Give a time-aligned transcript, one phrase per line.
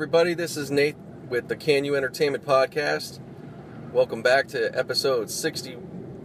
[0.00, 0.96] everybody, this is Nate
[1.28, 3.20] with the Kanu Entertainment Podcast.
[3.92, 5.76] Welcome back to episode 60.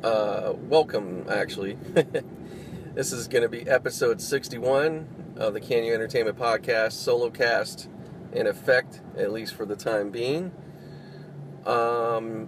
[0.01, 1.73] Uh, welcome, actually.
[2.93, 7.89] this is going to be episode 61 of the Kanu Entertainment Podcast, solo cast
[8.31, 10.53] in effect, at least for the time being.
[11.65, 12.47] Um,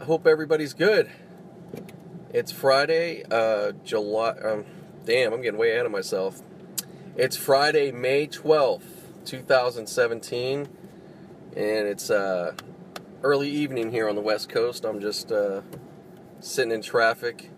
[0.00, 1.10] I hope everybody's good.
[2.32, 4.30] It's Friday, uh, July.
[4.42, 4.64] Um,
[5.04, 6.40] damn, I'm getting way ahead of myself.
[7.14, 10.68] It's Friday, May 12th, 2017,
[11.56, 12.54] and it's uh,
[13.22, 14.84] early evening here on the West Coast.
[14.84, 15.62] I'm just uh,
[16.40, 17.50] sitting in traffic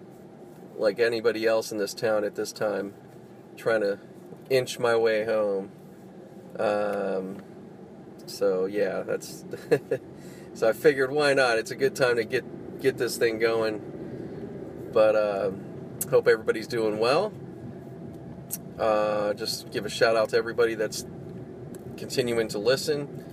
[0.76, 2.94] like anybody else in this town at this time,
[3.56, 3.98] trying to
[4.50, 5.70] inch my way home.
[6.58, 7.38] Um,
[8.26, 9.44] so yeah, that's
[10.54, 11.58] so I figured why not?
[11.58, 13.90] It's a good time to get get this thing going.
[14.92, 15.50] But uh,
[16.10, 17.32] hope everybody's doing well.
[18.78, 21.04] Uh, just give a shout out to everybody that's
[21.96, 23.24] continuing to listen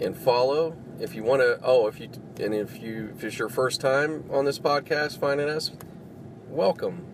[0.00, 0.76] and follow.
[1.00, 2.10] If you want to, oh, if you
[2.40, 5.72] and if you if it's your first time on this podcast finding us,
[6.48, 7.06] welcome.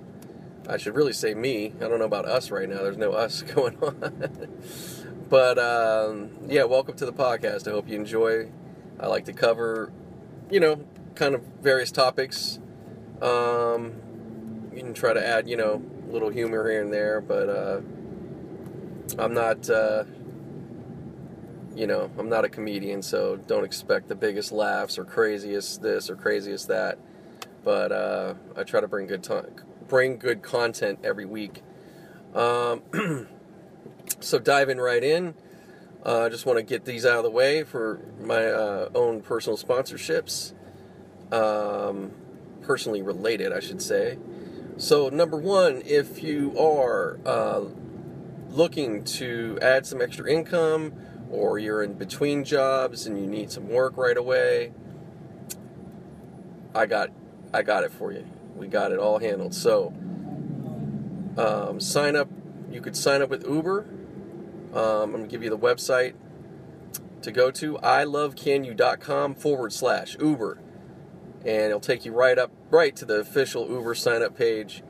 [0.69, 1.73] I should really say me.
[1.81, 2.83] I don't know about us right now.
[2.83, 4.31] There's no us going on.
[5.31, 7.67] but um, yeah, welcome to the podcast.
[7.67, 8.51] I hope you enjoy.
[9.01, 9.93] I like to cover,
[10.51, 12.59] you know, kind of various topics.
[13.23, 13.95] Um,
[14.75, 17.81] you can try to add, you know, a little humor here and there, but uh,
[19.19, 20.05] I'm not, uh,
[21.79, 26.11] you know, I'm not a comedian, so don't expect the biggest laughs or craziest this
[26.11, 26.99] or craziest that.
[27.63, 29.27] But uh, I try to bring good
[29.87, 31.63] bring good content every week.
[32.35, 32.83] Um,
[34.21, 35.35] so diving right in,
[36.05, 39.21] uh, I just want to get these out of the way for my uh, own
[39.21, 40.55] personal sponsorships,
[41.31, 42.11] um,
[42.61, 44.19] personally related, I should say.
[44.79, 47.61] So, number one, if you are uh,
[48.49, 50.93] looking to add some extra income
[51.31, 54.73] or you're in between jobs and you need some work right away,
[56.75, 57.11] I got
[57.53, 58.27] I got it for you.
[58.57, 59.55] We got it all handled.
[59.55, 59.93] So,
[61.37, 62.29] um, sign up.
[62.71, 63.87] You could sign up with Uber.
[64.75, 66.15] Um, I'm to give you the website
[67.23, 70.61] to go to ilovecanu.com forward slash Uber.
[71.45, 74.83] And it'll take you right up, right to the official Uber sign up page.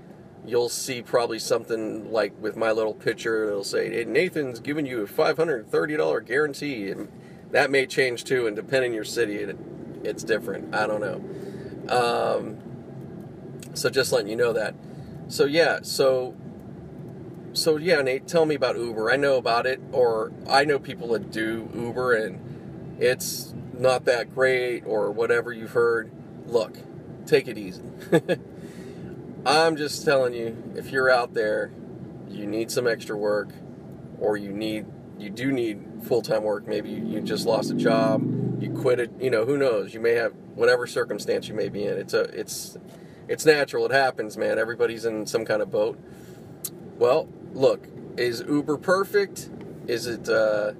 [0.48, 5.02] You'll see probably something like with my little picture, it'll say, hey, Nathan's giving you
[5.02, 6.90] a $530 guarantee.
[6.90, 7.08] And
[7.50, 9.56] that may change too, and depending your city, it,
[10.04, 10.74] it's different.
[10.74, 11.94] I don't know.
[11.94, 12.58] Um,
[13.74, 14.74] so just letting you know that.
[15.28, 16.34] So yeah, so
[17.52, 19.10] so yeah, Nate, tell me about Uber.
[19.10, 24.34] I know about it, or I know people that do Uber, and it's not that
[24.34, 26.10] great, or whatever you've heard.
[26.46, 26.76] Look,
[27.26, 27.82] take it easy.
[29.46, 31.70] I'm just telling you, if you're out there,
[32.28, 33.50] you need some extra work,
[34.20, 34.86] or you need
[35.18, 36.66] you do need full time work.
[36.66, 38.22] Maybe you, just lost a job,
[38.62, 39.10] you quit it.
[39.20, 39.94] You know, who knows?
[39.94, 41.96] You may have whatever circumstance you may be in.
[41.98, 42.76] It's a it's
[43.28, 43.86] it's natural.
[43.86, 44.58] It happens, man.
[44.58, 45.98] Everybody's in some kind of boat.
[46.98, 49.50] Well, look, is Uber perfect?
[49.86, 50.72] Is it uh,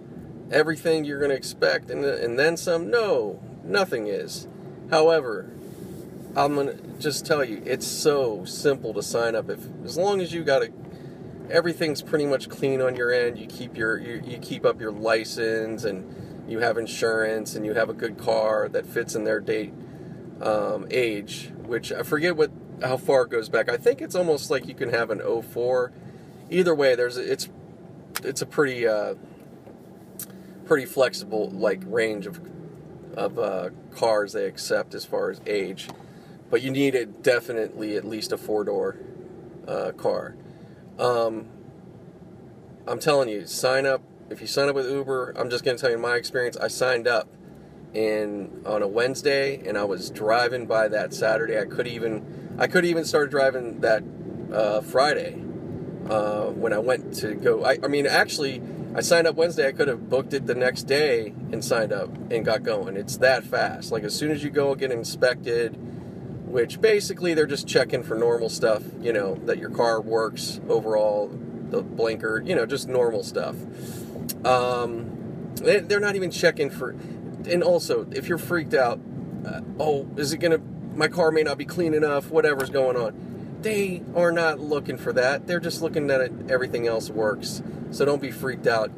[0.51, 2.91] everything you're going to expect and, and then some?
[2.91, 4.49] No, nothing is.
[4.91, 5.51] However,
[6.39, 9.51] I'm to just tell you, it's so simple to sign up.
[9.51, 10.71] If as long as you got a
[11.51, 13.39] everything's pretty much clean on your end.
[13.39, 16.15] You keep your you, you keep up your license and
[16.49, 19.73] you have insurance and you have a good car that fits in their date
[20.41, 21.51] um, age.
[21.65, 22.53] Which I forget what
[22.85, 23.69] how far it goes back.
[23.69, 25.93] I think it's almost like you can have an 04.
[26.51, 27.49] Either way, there's it's
[28.23, 29.15] it's a pretty uh,
[30.67, 32.41] pretty flexible like range of
[33.17, 35.89] of uh, cars they accept as far as age.
[36.51, 38.97] But you need it definitely at least a four door
[39.67, 40.35] uh, car.
[40.99, 41.49] Um,
[42.87, 44.03] I'm telling you, sign up.
[44.31, 46.57] If you sign up with Uber, I'm just going to tell you my experience.
[46.57, 47.29] I signed up
[47.95, 51.59] in on a Wednesday, and I was driving by that Saturday.
[51.59, 54.03] I could even I could even start driving that
[54.53, 55.35] uh, Friday
[56.09, 57.65] uh, when I went to go.
[57.65, 58.63] I, I mean, actually,
[58.95, 59.69] I signed up Wednesday.
[59.69, 62.97] I could have booked it the next day and signed up and got going.
[62.97, 63.93] It's that fast.
[63.93, 65.79] Like as soon as you go get inspected,
[66.49, 68.83] which basically they're just checking for normal stuff.
[69.01, 72.43] You know that your car works overall, the blinker.
[72.45, 73.57] You know, just normal stuff.
[74.45, 76.91] Um, they, they're not even checking for.
[77.49, 79.01] And also, if you're freaked out,
[79.47, 80.59] uh, oh, is it gonna?
[80.95, 82.31] My car may not be clean enough.
[82.31, 85.47] Whatever's going on, they are not looking for that.
[85.47, 87.63] They're just looking that everything else works.
[87.91, 88.91] So don't be freaked out.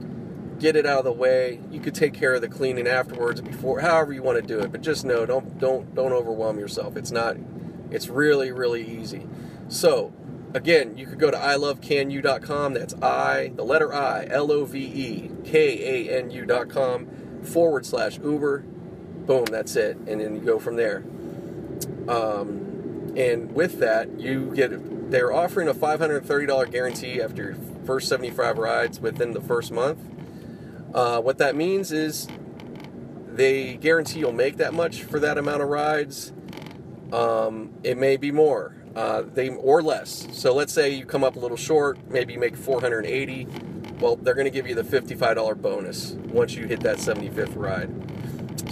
[0.61, 1.61] Get it out of the way.
[1.71, 4.71] You could take care of the cleaning afterwards, before, however you want to do it.
[4.71, 6.97] But just know, don't don't don't overwhelm yourself.
[6.97, 7.37] It's not
[7.91, 9.27] It's really, really easy.
[9.69, 10.13] So,
[10.55, 12.75] again, you could go to ilovecanu.com.
[12.75, 17.09] That's I, the letter I, L O V E K A N U.com
[17.43, 18.61] forward slash Uber.
[18.61, 19.97] Boom, that's it.
[19.97, 21.05] And then you go from there.
[22.09, 28.59] Um, and with that, you get, they're offering a $530 guarantee after your first 75
[28.59, 29.99] rides within the first month.
[30.95, 32.29] Uh, what that means is
[33.27, 36.33] they guarantee you'll make that much for that amount of rides.
[37.13, 40.29] Um, it may be more, uh, they or less.
[40.33, 43.47] So let's say you come up a little short, maybe you make 480.
[44.01, 47.91] Well, they're going to give you the $55 bonus once you hit that 75th ride.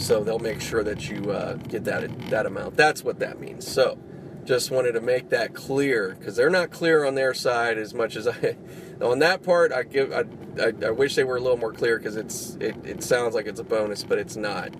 [0.01, 2.77] So they'll make sure that you uh, get that that amount.
[2.77, 3.71] That's what that means.
[3.71, 3.99] So
[4.45, 8.17] just wanted to make that clear because they're not clear on their side as much
[8.17, 8.57] as I.
[9.01, 10.13] on that part, I give.
[10.13, 10.25] I,
[10.61, 13.47] I, I wish they were a little more clear because it's it, it sounds like
[13.47, 14.73] it's a bonus, but it's not.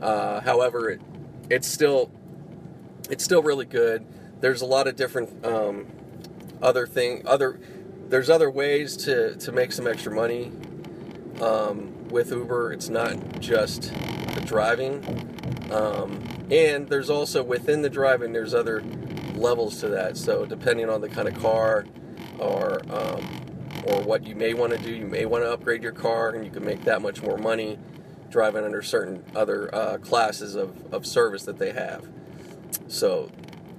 [0.00, 1.00] Uh, however, it
[1.50, 2.10] it's still
[3.10, 4.04] it's still really good.
[4.40, 5.86] There's a lot of different um,
[6.62, 7.60] other thing other
[8.08, 10.52] there's other ways to to make some extra money
[11.40, 12.72] um, with Uber.
[12.72, 13.92] It's not just
[14.34, 15.04] the driving,
[15.70, 18.82] um, and there's also within the driving there's other
[19.34, 20.16] levels to that.
[20.16, 21.86] So depending on the kind of car
[22.38, 23.43] or um,
[23.86, 26.44] or what you may want to do, you may want to upgrade your car, and
[26.44, 27.78] you can make that much more money
[28.30, 32.08] driving under certain other uh, classes of, of service that they have.
[32.88, 33.30] So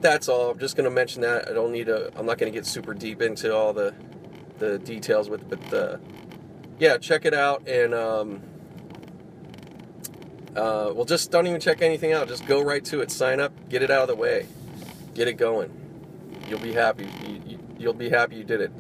[0.02, 0.52] that's all.
[0.52, 1.50] I'm just going to mention that.
[1.50, 2.12] I don't need to.
[2.18, 3.94] I'm not going to get super deep into all the
[4.60, 5.98] the details with, but uh,
[6.80, 8.42] yeah, check it out and um,
[10.56, 12.28] uh, well, just don't even check anything out.
[12.28, 13.12] Just go right to it.
[13.12, 13.52] Sign up.
[13.70, 14.48] Get it out of the way.
[15.14, 15.70] Get it going.
[16.48, 17.10] You'll be happy.
[17.28, 18.72] You, you, you'll be happy you did it.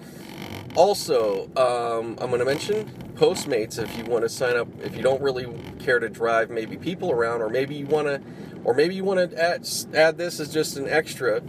[0.75, 2.85] Also, um, I'm going to mention
[3.15, 4.67] Postmates if you want to sign up.
[4.81, 5.47] If you don't really
[5.79, 8.21] care to drive maybe people around, or maybe you want to,
[8.65, 11.41] or maybe you want to add, add this as just an extra.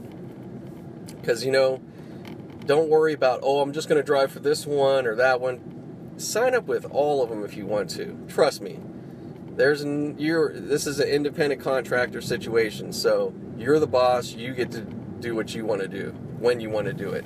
[1.20, 1.80] Because you know,
[2.66, 6.14] don't worry about oh I'm just going to drive for this one or that one.
[6.18, 8.16] Sign up with all of them if you want to.
[8.28, 8.78] Trust me.
[9.56, 14.32] There's an you're this is an independent contractor situation, so you're the boss.
[14.32, 17.24] You get to do what you want to do when you want to do it.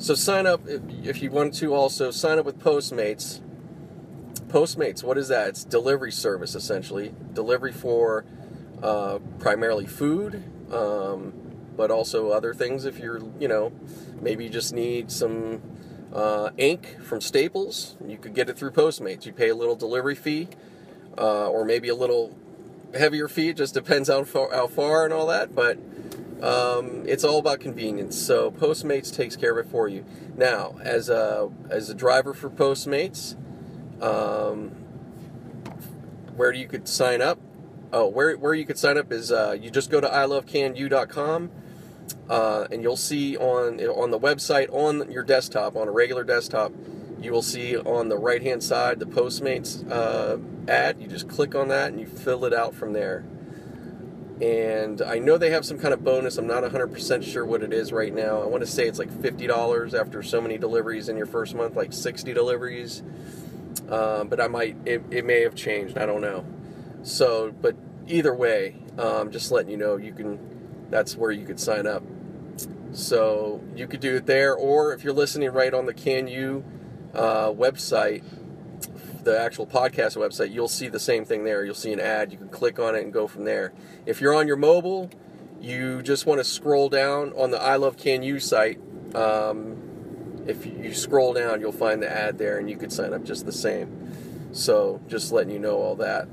[0.00, 1.74] So sign up if, if you want to.
[1.74, 3.40] Also sign up with Postmates.
[4.48, 5.48] Postmates, what is that?
[5.48, 7.12] It's delivery service essentially.
[7.34, 8.24] Delivery for
[8.82, 10.42] uh, primarily food,
[10.72, 11.34] um,
[11.76, 12.86] but also other things.
[12.86, 13.72] If you're, you know,
[14.22, 15.60] maybe you just need some
[16.14, 19.26] uh, ink from Staples, you could get it through Postmates.
[19.26, 20.48] You pay a little delivery fee,
[21.18, 22.34] uh, or maybe a little
[22.94, 23.50] heavier fee.
[23.50, 25.54] It just depends how far, how far and all that.
[25.54, 25.78] But
[26.42, 28.16] um, it's all about convenience.
[28.16, 30.04] So Postmates takes care of it for you.
[30.36, 33.36] Now, as a as a driver for Postmates,
[34.02, 34.70] um,
[36.36, 37.38] where you could sign up.
[37.92, 41.50] Oh, where where you could sign up is uh, you just go to ilovecanu.com.
[42.28, 46.72] Uh, and you'll see on on the website on your desktop on a regular desktop
[47.20, 50.38] you will see on the right hand side the postmates uh,
[50.68, 53.24] ad you just click on that and you fill it out from there
[54.40, 56.38] and i know they have some kind of bonus.
[56.38, 58.40] I'm not 100% sure what it is right now.
[58.40, 61.76] I want to say it's like $50 after so many deliveries in your first month
[61.76, 63.02] like 60 deliveries.
[63.88, 65.98] Um, but i might it, it may have changed.
[65.98, 66.44] I don't know.
[67.02, 70.38] So but either way um, just letting you know you can
[70.90, 72.02] that's where you could sign up.
[72.92, 76.64] So you could do it there, or if you're listening right on the Kanu
[77.14, 78.24] uh, website,
[79.24, 81.64] the actual podcast website, you'll see the same thing there.
[81.64, 82.32] You'll see an ad.
[82.32, 83.72] You can click on it and go from there.
[84.06, 85.10] If you're on your mobile,
[85.60, 88.80] you just want to scroll down on the I Love Kanu site.
[89.14, 93.24] Um, if you scroll down, you'll find the ad there, and you could sign up
[93.24, 94.52] just the same.
[94.52, 96.28] So just letting you know all that.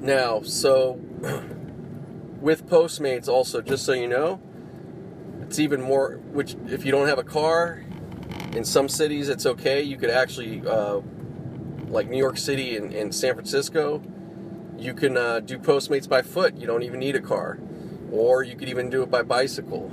[0.00, 0.94] Now, so
[2.40, 4.40] with Postmates also, just so you know,
[5.42, 6.18] it's even more.
[6.32, 7.84] Which if you don't have a car,
[8.54, 9.82] in some cities it's okay.
[9.82, 11.00] You could actually, uh,
[11.88, 14.02] like New York City and, and San Francisco,
[14.78, 16.56] you can uh, do Postmates by foot.
[16.56, 17.58] You don't even need a car,
[18.10, 19.90] or you could even do it by bicycle.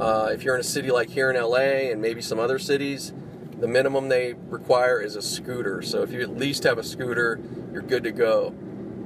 [0.00, 3.12] Uh, if you're in a city like here in LA and maybe some other cities,
[3.58, 5.82] the minimum they require is a scooter.
[5.82, 7.38] So if you at least have a scooter,
[7.72, 8.54] you're good to go.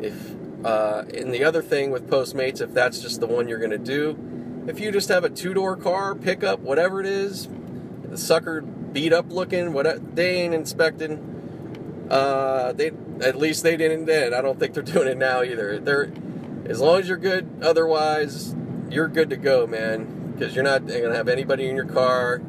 [0.01, 3.71] If uh, and the other thing with Postmates, if that's just the one you're going
[3.71, 4.17] to do,
[4.67, 7.49] if you just have a two door car, pickup, whatever it is,
[8.15, 12.07] the sucker beat up looking, what they ain't inspecting.
[12.09, 14.33] Uh, they at least they didn't then.
[14.33, 15.81] I don't think they're doing it now either.
[15.81, 16.13] They're
[16.67, 17.51] as long as you're good.
[17.61, 18.55] Otherwise,
[18.89, 20.33] you're good to go, man.
[20.33, 22.41] Because you're not to have anybody in your car.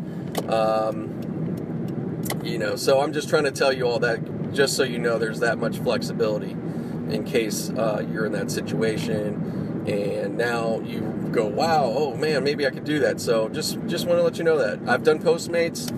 [0.48, 5.00] Um, you know, so I'm just trying to tell you all that, just so you
[5.00, 11.02] know, there's that much flexibility in case uh, you're in that situation and now you
[11.32, 13.22] go, wow, oh man, maybe I could do that.
[13.22, 15.92] So just just want to let you know that I've done Postmates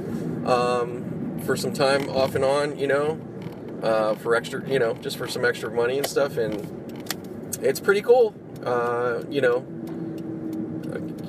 [0.48, 3.20] um, for some time off and on, you know,
[3.82, 8.02] uh, for extra, you know, just for some extra money and stuff, and it's pretty
[8.02, 8.36] cool.
[8.64, 9.66] Uh, you know,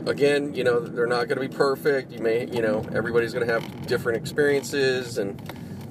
[0.09, 2.11] again, you know, they're not going to be perfect.
[2.11, 5.41] You may, you know, everybody's going to have different experiences, and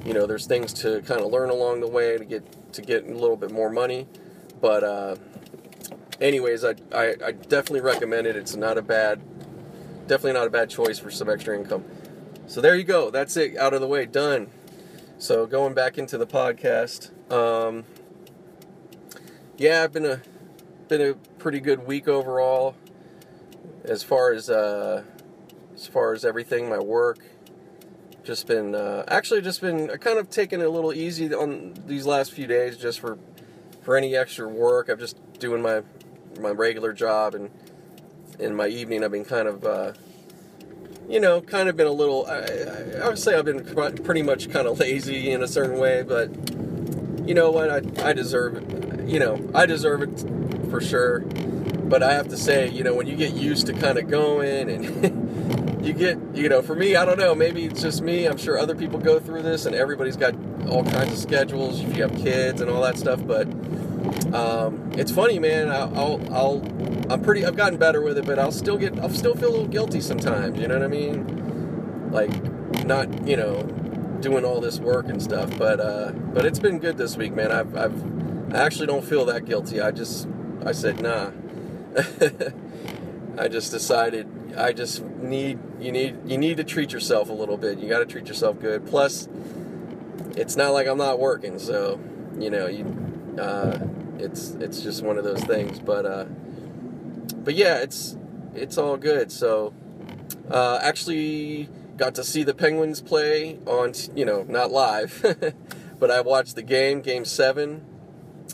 [0.06, 3.06] you know, there's things to kind of learn along the way to get to get
[3.06, 4.08] a little bit more money.
[4.60, 5.16] But uh,
[6.22, 8.36] anyways, I, I I definitely recommend it.
[8.36, 9.22] It's not a bad,
[10.08, 11.86] definitely not a bad choice for some extra income.
[12.48, 13.10] So there you go.
[13.10, 13.58] That's it.
[13.58, 14.06] Out of the way.
[14.06, 14.48] Done.
[15.18, 17.12] So going back into the podcast.
[17.32, 17.86] Um,
[19.58, 20.22] yeah, I've been a
[20.88, 22.76] been a pretty good week overall
[23.84, 25.04] as far as uh,
[25.74, 27.20] as far as everything, my work,
[28.24, 32.06] just been uh, actually just been kind of taking it a little easy on these
[32.06, 33.18] last few days, just for
[33.82, 34.90] for any extra work.
[34.90, 35.82] I'm just doing my
[36.40, 37.50] my regular job, and
[38.40, 39.64] in my evening, I've been kind of.
[39.64, 39.94] Uh,
[41.10, 42.26] you know, kind of been a little.
[42.26, 43.64] I, I, I would say I've been
[44.04, 46.30] pretty much kind of lazy in a certain way, but
[47.26, 47.70] you know what?
[47.70, 49.08] I, I deserve it.
[49.08, 51.24] You know, I deserve it for sure
[51.90, 54.70] but I have to say, you know, when you get used to kind of going
[54.70, 58.26] and you get, you know, for me, I don't know, maybe it's just me.
[58.26, 60.36] I'm sure other people go through this and everybody's got
[60.68, 63.26] all kinds of schedules if you have kids and all that stuff.
[63.26, 63.48] But
[64.34, 65.70] um, it's funny, man.
[65.70, 69.10] I'll, I'll, I'll, I'm pretty, I've gotten better with it, but I'll still get, I'll
[69.10, 70.60] still feel a little guilty sometimes.
[70.60, 72.12] You know what I mean?
[72.12, 73.64] Like not, you know,
[74.22, 75.58] doing all this work and stuff.
[75.58, 77.52] But, uh, but it's been good this week, man.
[77.52, 79.82] I've, I've, I actually don't feel that guilty.
[79.82, 80.28] I just,
[80.66, 81.32] I said, nah
[83.40, 87.58] I just decided I just need you need you need to treat yourself a little
[87.58, 87.80] bit.
[87.80, 88.86] You got to treat yourself good.
[88.86, 89.28] Plus,
[90.36, 92.00] it's not like I'm not working, so
[92.38, 92.86] you know you.
[93.40, 93.80] Uh,
[94.20, 96.26] it's it's just one of those things, but uh,
[97.38, 98.18] but yeah, it's
[98.54, 99.32] it's all good.
[99.32, 99.74] So
[100.50, 105.38] uh, actually got to see the Penguins play on you know not live,
[106.00, 107.86] but I watched the game, Game Seven.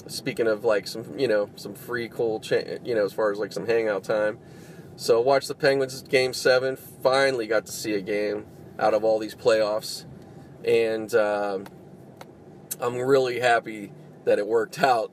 [0.08, 3.38] Speaking of like some you know some free cool cha- you know as far as
[3.40, 4.40] like some hangout time.
[4.96, 8.46] So watch the penguins game seven finally got to see a game
[8.78, 10.06] out of all these playoffs.
[10.64, 11.66] And um,
[12.80, 13.92] i'm really happy
[14.26, 15.12] that it worked out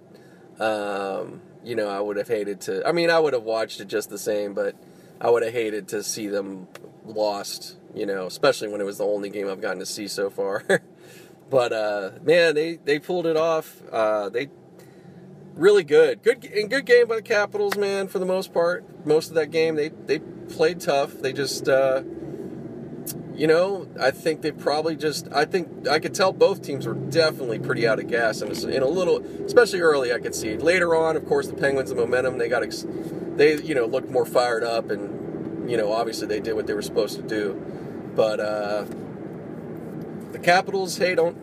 [0.58, 3.88] um, you know i would have hated to i mean i would have watched it
[3.88, 4.74] just the same but
[5.20, 6.66] i would have hated to see them
[7.04, 10.30] lost you know especially when it was the only game i've gotten to see so
[10.30, 10.64] far
[11.50, 14.48] but uh, man they, they pulled it off uh, they
[15.60, 16.22] really good.
[16.22, 18.08] Good and good game by the Capitals, man.
[18.08, 21.12] For the most part, most of that game they they played tough.
[21.14, 22.02] They just, uh,
[23.34, 25.28] you know, I think they probably just.
[25.32, 28.82] I think I could tell both teams were definitely pretty out of gas, and in
[28.82, 30.56] a little, especially early, I could see.
[30.56, 32.86] Later on, of course, the Penguins, the momentum, they got, ex-
[33.36, 36.74] they you know looked more fired up, and you know, obviously they did what they
[36.74, 37.54] were supposed to do,
[38.14, 38.84] but uh,
[40.32, 41.36] the Capitals, hey, don't.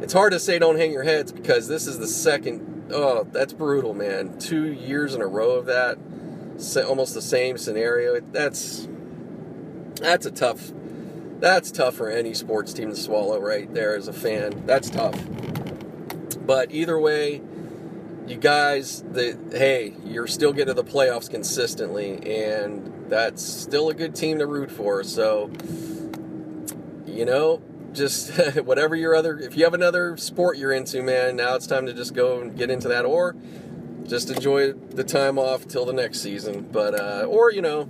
[0.00, 3.52] It's hard to say don't hang your heads because this is the second oh, that's
[3.52, 4.38] brutal, man.
[4.38, 5.98] Two years in a row of that,
[6.86, 8.20] almost the same scenario.
[8.20, 8.88] That's
[10.00, 10.72] that's a tough.
[11.38, 14.64] That's tough for any sports team to swallow right there as a fan.
[14.66, 15.16] That's tough.
[16.44, 17.42] But either way,
[18.26, 23.94] you guys, the hey, you're still getting to the playoffs consistently, and that's still a
[23.94, 25.04] good team to root for.
[25.04, 25.50] So,
[27.06, 28.30] you know, just
[28.64, 31.94] whatever your other if you have another sport you're into man now it's time to
[31.94, 33.34] just go and get into that or
[34.06, 37.88] just enjoy the time off till the next season but uh, or you know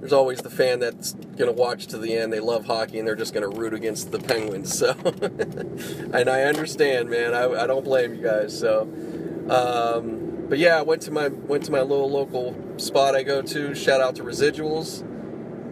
[0.00, 3.06] there's always the fan that's going to watch to the end they love hockey and
[3.08, 4.90] they're just going to root against the penguins so
[6.12, 8.82] and i understand man I, I, don't blame you guys so
[9.48, 13.42] um, but yeah i went to my went to my little local spot i go
[13.42, 15.02] to shout out to residuals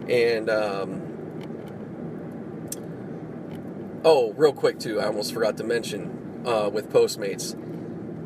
[0.09, 1.05] and um,
[4.07, 7.59] Oh, real quick too, I almost forgot to mention uh, with Postmates.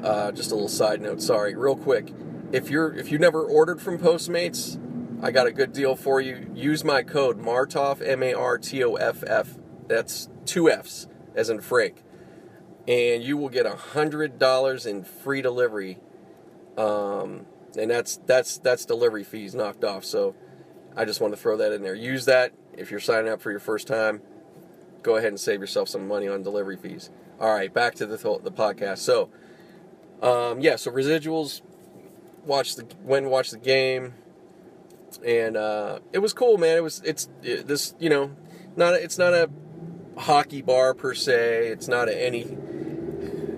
[0.04, 1.22] Uh, just a little side note.
[1.22, 2.14] Sorry, real quick.
[2.52, 4.78] If you're if you never ordered from Postmates,
[5.22, 6.50] I got a good deal for you.
[6.54, 9.58] Use my code Martoff M A R T O F F.
[9.88, 12.04] That's two F's as in Frank,
[12.88, 16.00] and you will get a hundred dollars in free delivery.
[16.78, 17.46] Um,
[17.78, 20.06] and that's that's that's delivery fees knocked off.
[20.06, 20.36] So
[20.96, 21.96] I just want to throw that in there.
[21.96, 24.22] Use that if you're signing up for your first time
[25.02, 27.10] go ahead and save yourself some money on delivery fees.
[27.40, 29.00] All right, back to the the podcast.
[29.00, 29.30] So,
[30.22, 31.62] um, yeah, so residuals.
[32.46, 34.14] Watch the when watch the game,
[35.18, 36.78] and uh, it was cool, man.
[36.78, 38.32] It was it's it, this you know
[38.76, 39.50] not it's not a
[40.18, 41.68] hockey bar per se.
[41.68, 42.44] It's not a any.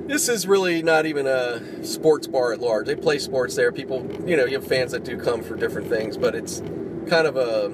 [0.07, 2.85] this is really not even a sports bar at large.
[2.85, 3.71] They play sports there.
[3.71, 6.61] People, you know, you have fans that do come for different things, but it's
[7.07, 7.69] kind of a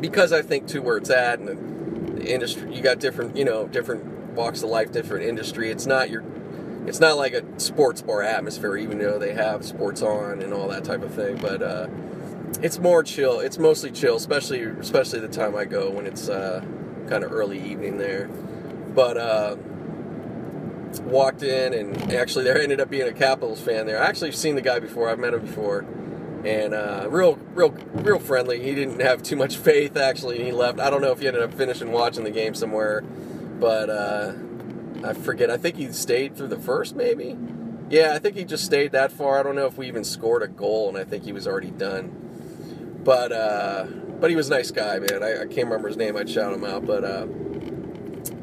[0.00, 2.74] because I think too where it's at and the industry.
[2.74, 5.70] You got different, you know, different walks of life, different industry.
[5.70, 6.22] It's not your,
[6.86, 10.68] it's not like a sports bar atmosphere, even though they have sports on and all
[10.68, 11.36] that type of thing.
[11.36, 11.86] But uh,
[12.62, 13.40] it's more chill.
[13.40, 16.64] It's mostly chill, especially especially the time I go when it's uh,
[17.08, 18.28] kind of early evening there.
[18.94, 19.56] But uh,
[21.02, 24.02] walked in and actually there ended up being a Capitals fan there.
[24.02, 25.08] I actually seen the guy before.
[25.08, 25.80] I've met him before,
[26.44, 28.62] and uh, real real real friendly.
[28.62, 30.80] He didn't have too much faith actually, and he left.
[30.80, 34.32] I don't know if he ended up finishing watching the game somewhere, but uh,
[35.04, 35.50] I forget.
[35.50, 37.36] I think he stayed through the first maybe.
[37.90, 39.38] Yeah, I think he just stayed that far.
[39.38, 41.70] I don't know if we even scored a goal, and I think he was already
[41.70, 42.23] done.
[43.04, 43.86] But uh,
[44.20, 45.22] but he was a nice guy, man.
[45.22, 46.16] I, I can't remember his name.
[46.16, 47.26] I'd shout him out, but uh,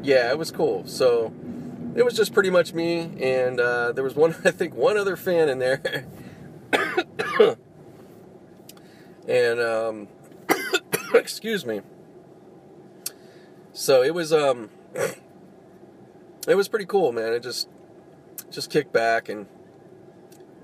[0.02, 0.86] yeah, it was cool.
[0.86, 1.32] So
[1.94, 5.16] it was just pretty much me, and uh, there was one, I think, one other
[5.16, 6.06] fan in there,
[9.28, 10.08] and um,
[11.14, 11.80] excuse me.
[13.72, 14.70] So it was um,
[16.46, 17.32] it was pretty cool, man.
[17.32, 17.68] It just
[18.50, 19.46] just kicked back, and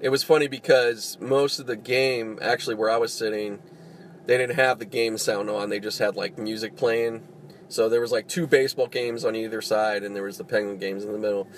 [0.01, 3.59] it was funny because most of the game, actually, where I was sitting,
[4.29, 5.71] they didn't have the game sound on.
[5.71, 7.27] They just had like music playing.
[7.69, 10.77] So there was like two baseball games on either side, and there was the Penguin
[10.77, 11.49] games in the middle.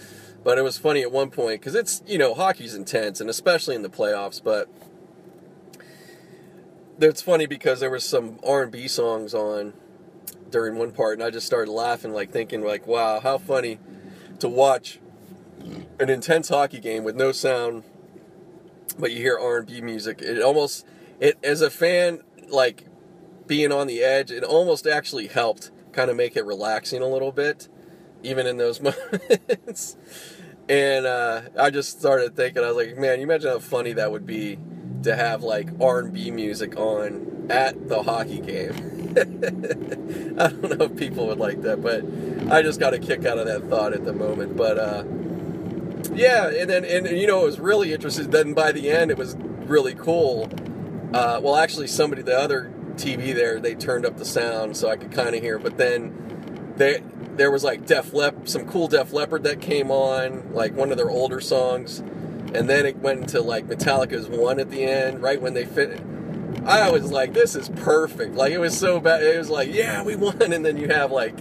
[0.44, 3.74] But it was funny at one point because it's you know hockey's intense, and especially
[3.74, 4.40] in the playoffs.
[4.42, 4.68] But
[7.00, 9.72] it's funny because there was some R and B songs on
[10.50, 13.80] during one part, and I just started laughing, like thinking like, wow, how funny
[14.38, 15.00] to watch
[15.98, 17.82] an intense hockey game with no sound,
[18.96, 20.22] but you hear R and B music.
[20.22, 20.86] It almost
[21.18, 22.20] it as a fan
[22.52, 22.87] like
[23.47, 27.33] being on the edge, it almost actually helped kind of make it relaxing a little
[27.33, 27.68] bit,
[28.22, 29.96] even in those moments.
[30.68, 34.12] and uh, I just started thinking, I was like, man, you imagine how funny that
[34.12, 34.59] would be
[35.03, 38.70] to have like R&B music on at the hockey game.
[40.38, 42.05] I don't know if people would like that, but
[42.53, 44.57] I just got a kick out of that thought at the moment.
[44.57, 45.03] But uh,
[46.14, 48.31] yeah, and then and you know it was really interesting.
[48.31, 50.48] Then by the end, it was really cool
[51.12, 54.96] uh, well, actually, somebody, the other TV there, they turned up the sound so I
[54.96, 55.59] could kind of hear.
[55.59, 57.03] But then they,
[57.37, 60.96] there was like Def Lep, some cool Def Leppard that came on, like one of
[60.96, 65.40] their older songs, and then it went into like Metallica's "One" at the end, right
[65.40, 66.01] when they fit.
[66.66, 68.35] I was like, this is perfect.
[68.35, 69.23] Like it was so bad.
[69.23, 71.37] It was like, yeah, we won, and then you have like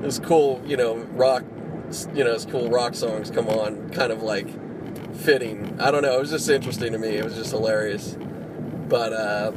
[0.00, 1.44] this cool, you know, rock,
[2.14, 4.48] you know, this cool rock songs come on, kind of like
[5.14, 5.78] fitting.
[5.80, 6.16] I don't know.
[6.16, 7.10] It was just interesting to me.
[7.10, 8.16] It was just hilarious.
[8.88, 9.52] But uh,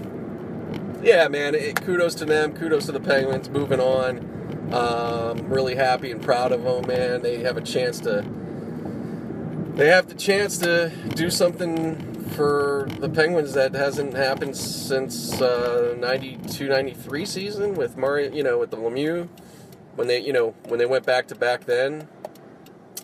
[1.01, 2.53] yeah, man, it, kudos to them.
[2.53, 4.73] Kudos to the Penguins moving on.
[4.73, 7.21] Um, really happy and proud of them, man.
[7.21, 8.25] They have a chance to.
[9.75, 15.95] They have the chance to do something for the Penguins that hasn't happened since uh,
[15.99, 19.27] 92 93 season with Murray, you know, with the Lemieux.
[19.95, 22.07] When they, you know, when they went back to back then.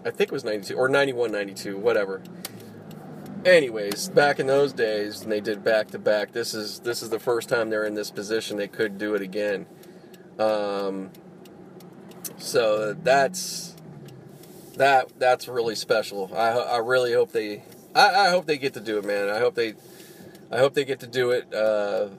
[0.04, 2.24] I think it was 92 or 91 92, whatever
[3.46, 6.32] anyways, back in those days, and they did back to back.
[6.32, 8.58] This is this is the first time they're in this position.
[8.58, 9.66] They could do it again.
[10.40, 11.12] Um,
[12.38, 13.76] so that's
[14.76, 16.32] that that's really special.
[16.34, 17.64] I I really hope they
[17.96, 19.30] I, I hope they get to do it, man.
[19.30, 19.74] I hope they
[20.52, 22.10] I hope they get to do it uh,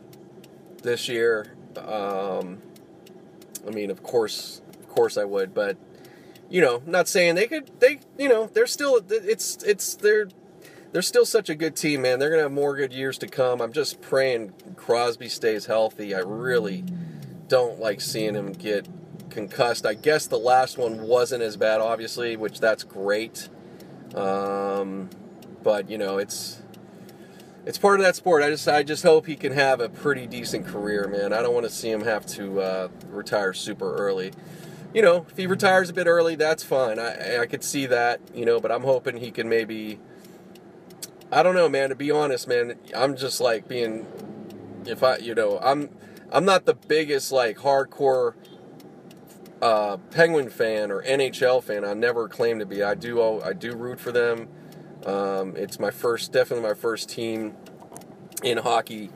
[0.82, 1.54] this year.
[1.76, 2.62] Um,
[3.66, 5.76] I mean, of course, of course, I would, but
[6.48, 7.70] you know, not saying they could.
[7.80, 9.00] They, you know, they're still.
[9.08, 10.28] It's it's they're
[10.92, 12.18] they're still such a good team, man.
[12.18, 13.61] They're to have more good years to come.
[13.61, 16.14] I'm just praying Crosby stays healthy.
[16.14, 16.85] I really
[17.48, 18.87] don't like seeing him get
[19.31, 19.87] concussed.
[19.87, 23.48] I guess the last one wasn't as bad, obviously, which that's great.
[24.14, 25.09] Um,
[25.62, 26.61] but you know, it's
[27.64, 28.42] it's part of that sport.
[28.42, 31.33] I just I just hope he can have a pretty decent career, man.
[31.33, 34.33] I don't want to see him have to uh, retire super early.
[34.92, 36.98] You know, if he retires a bit early, that's fine.
[36.98, 38.20] I I could see that.
[38.35, 39.98] You know, but I'm hoping he can maybe
[41.32, 41.88] I don't know, man.
[41.88, 44.06] To be honest, man, I'm just like being,
[44.84, 45.88] if I, you know, I'm,
[46.30, 48.34] I'm not the biggest like hardcore
[49.62, 51.86] uh, Penguin fan or NHL fan.
[51.86, 52.82] I never claim to be.
[52.82, 54.48] I do, I do root for them.
[55.06, 57.56] Um, it's my first, definitely my first team
[58.42, 59.10] in hockey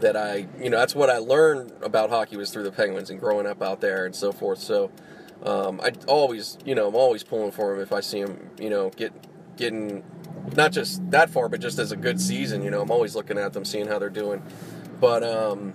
[0.00, 3.20] that I, you know, that's what I learned about hockey was through the Penguins and
[3.20, 4.58] growing up out there and so forth.
[4.58, 4.90] So,
[5.44, 8.70] um, I always, you know, I'm always pulling for them if I see them, you
[8.70, 9.12] know, get
[9.60, 10.02] getting
[10.56, 12.62] not just that far, but just as a good season.
[12.62, 14.42] You know, I'm always looking at them, seeing how they're doing.
[15.00, 15.74] But um,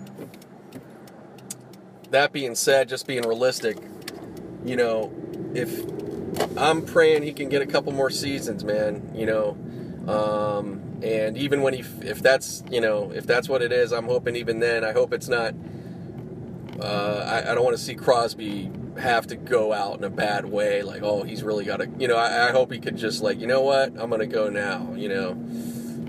[2.12, 3.78] that being said, just being realistic,
[4.66, 5.14] you know,
[5.54, 5.80] if
[6.58, 9.12] I'm praying he can get a couple more seasons, man.
[9.16, 9.58] You know,
[10.08, 14.06] um, and even when he, if that's you know, if that's what it is, I'm
[14.06, 14.84] hoping even then.
[14.84, 15.54] I hope it's not.
[16.80, 20.46] Uh, I, I don't want to see Crosby have to go out in a bad
[20.46, 20.82] way.
[20.82, 21.90] Like, oh, he's really got to.
[21.98, 24.50] You know, I, I hope he could just like, you know what, I'm gonna go
[24.50, 24.94] now.
[24.96, 25.32] You know.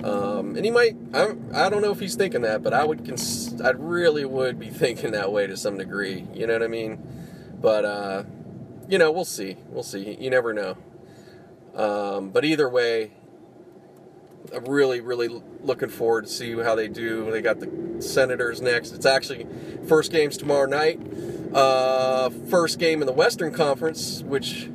[0.05, 0.97] Um, and he might.
[1.15, 3.05] I, I don't know if he's thinking that, but I would.
[3.05, 6.27] Cons- I really would be thinking that way to some degree.
[6.35, 6.99] You know what I mean?
[7.61, 8.23] But uh,
[8.89, 9.57] you know, we'll see.
[9.69, 10.17] We'll see.
[10.21, 10.77] You never know.
[11.75, 13.13] Um, but either way,
[14.55, 15.29] I'm really, really
[15.63, 17.31] looking forward to see how they do.
[17.31, 18.93] They got the Senators next.
[18.93, 19.47] It's actually
[19.87, 21.01] first games tomorrow night.
[21.53, 24.69] Uh, first game in the Western Conference, which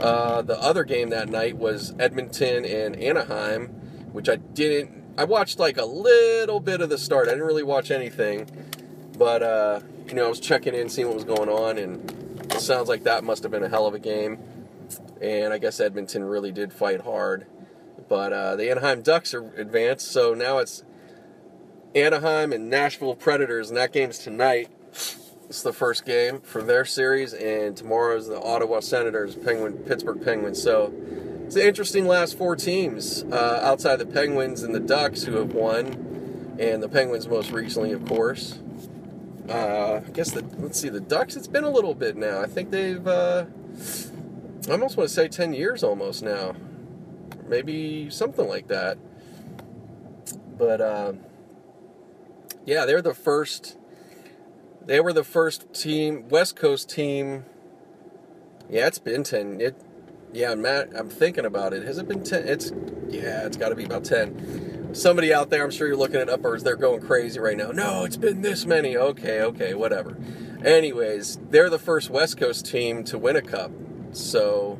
[0.00, 3.68] uh, the other game that night was Edmonton and Anaheim,
[4.12, 5.02] which I didn't.
[5.16, 7.28] I watched like a little bit of the start.
[7.28, 8.48] I didn't really watch anything,
[9.16, 12.10] but uh, you know, I was checking in, seeing what was going on, and
[12.52, 14.38] it sounds like that must have been a hell of a game.
[15.20, 17.46] And I guess Edmonton really did fight hard.
[18.08, 20.84] But uh, the Anaheim Ducks are advanced, so now it's
[21.94, 24.70] Anaheim and Nashville Predators, and that game's tonight.
[25.48, 30.22] It's the first game for their series, and tomorrow is the Ottawa Senators, Penguin, Pittsburgh
[30.24, 30.60] Penguins.
[30.60, 30.92] So
[31.44, 35.52] it's an interesting last four teams uh, outside the Penguins and the Ducks who have
[35.52, 38.58] won, and the Penguins most recently, of course.
[39.48, 41.36] Uh, I guess the let's see the Ducks.
[41.36, 42.40] It's been a little bit now.
[42.40, 43.06] I think they've.
[43.06, 43.44] Uh,
[44.66, 46.54] I almost want to say ten years almost now
[47.48, 48.98] maybe something like that.
[50.56, 51.12] But uh,
[52.64, 53.76] yeah, they're the first.
[54.84, 57.44] They were the first team, West Coast team.
[58.68, 59.60] Yeah, it's been ten.
[59.60, 59.76] It,
[60.32, 60.90] yeah, Matt.
[60.94, 61.84] I'm thinking about it.
[61.84, 62.46] Has it been ten?
[62.46, 62.72] It's
[63.08, 64.94] yeah, it's got to be about ten.
[64.94, 66.62] Somebody out there, I'm sure you're looking at uppers.
[66.62, 67.72] They're going crazy right now.
[67.72, 68.96] No, it's been this many.
[68.96, 70.16] Okay, okay, whatever.
[70.64, 73.72] Anyways, they're the first West Coast team to win a cup.
[74.12, 74.78] So,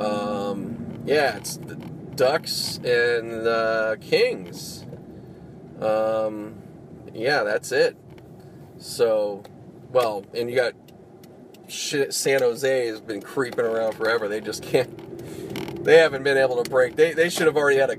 [0.00, 1.76] um, yeah, it's the
[2.16, 4.84] Ducks and the Kings.
[5.80, 6.56] Um,
[7.14, 7.96] yeah, that's it.
[8.78, 9.42] So,
[9.92, 10.74] well, and you got
[11.68, 14.28] shit, San Jose has been creeping around forever.
[14.28, 15.84] They just can't.
[15.84, 16.96] They haven't been able to break.
[16.96, 17.96] They they should have already had a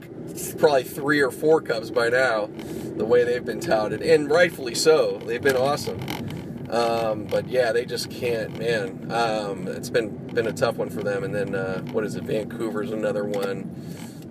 [0.57, 2.49] probably three or four cups by now.
[2.97, 5.19] The way they've been touted, and rightfully so.
[5.19, 6.26] They've been awesome.
[6.69, 9.09] Um, but yeah, they just can't, man.
[9.11, 11.23] Um, it's been been a tough one for them.
[11.23, 12.23] And then uh, what is it?
[12.23, 13.73] Vancouver's another one.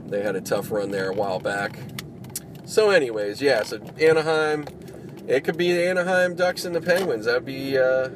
[0.07, 1.79] They had a tough run there a while back.
[2.65, 3.63] So, anyways, yeah.
[3.63, 4.67] So Anaheim,
[5.27, 7.25] it could be the Anaheim Ducks and the Penguins.
[7.25, 8.11] That'd be uh,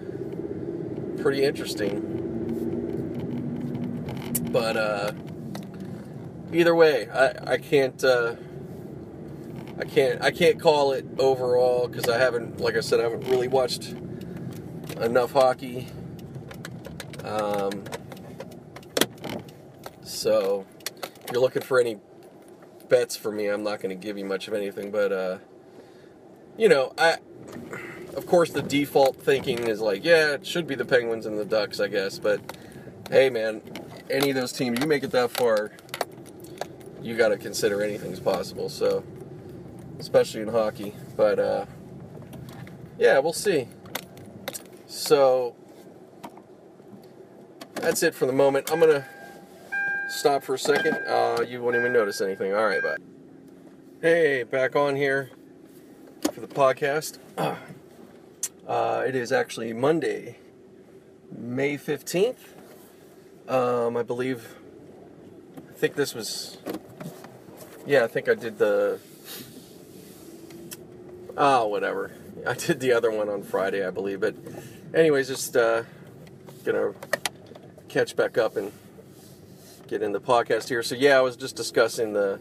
[1.22, 2.18] pretty interesting.
[4.52, 5.12] But uh,
[6.52, 8.02] either way, I I can't.
[8.04, 8.37] Uh,
[9.78, 13.26] I can't I can't call it overall because I haven't, like I said, I haven't
[13.28, 13.94] really watched
[15.00, 15.86] enough hockey.
[17.24, 17.84] Um,
[20.02, 20.66] so,
[21.24, 21.98] if you're looking for any
[22.88, 24.90] bets for me, I'm not going to give you much of anything.
[24.90, 25.38] But, uh,
[26.56, 27.18] you know, I,
[28.14, 31.44] of course, the default thinking is like, yeah, it should be the Penguins and the
[31.44, 32.18] Ducks, I guess.
[32.18, 32.40] But,
[33.10, 33.62] hey, man,
[34.10, 35.72] any of those teams, you make it that far,
[37.02, 38.68] you got to consider anything's possible.
[38.68, 39.04] So,
[39.98, 40.94] especially in hockey.
[41.16, 41.66] But, uh,
[42.98, 43.68] yeah, we'll see.
[44.90, 45.55] So
[47.74, 48.72] that's it for the moment.
[48.72, 49.07] I'm gonna
[50.09, 50.94] stop for a second.
[51.07, 52.53] Uh, you won't even notice anything.
[52.53, 52.96] All right, bye.
[54.03, 55.31] Hey, back on here
[56.33, 57.18] for the podcast.
[58.66, 60.37] Uh, it is actually Monday,
[61.37, 62.37] May 15th.
[63.48, 64.55] Um, I believe.
[65.57, 66.59] I think this was.
[67.85, 69.00] Yeah, I think I did the.
[71.37, 72.12] Oh, whatever.
[72.46, 74.20] I did the other one on Friday, I believe.
[74.20, 74.37] But
[74.94, 75.83] anyways, just uh,
[76.64, 76.92] gonna
[77.88, 78.72] catch back up and
[79.88, 80.83] get in the podcast here.
[80.83, 82.40] So yeah, I was just discussing the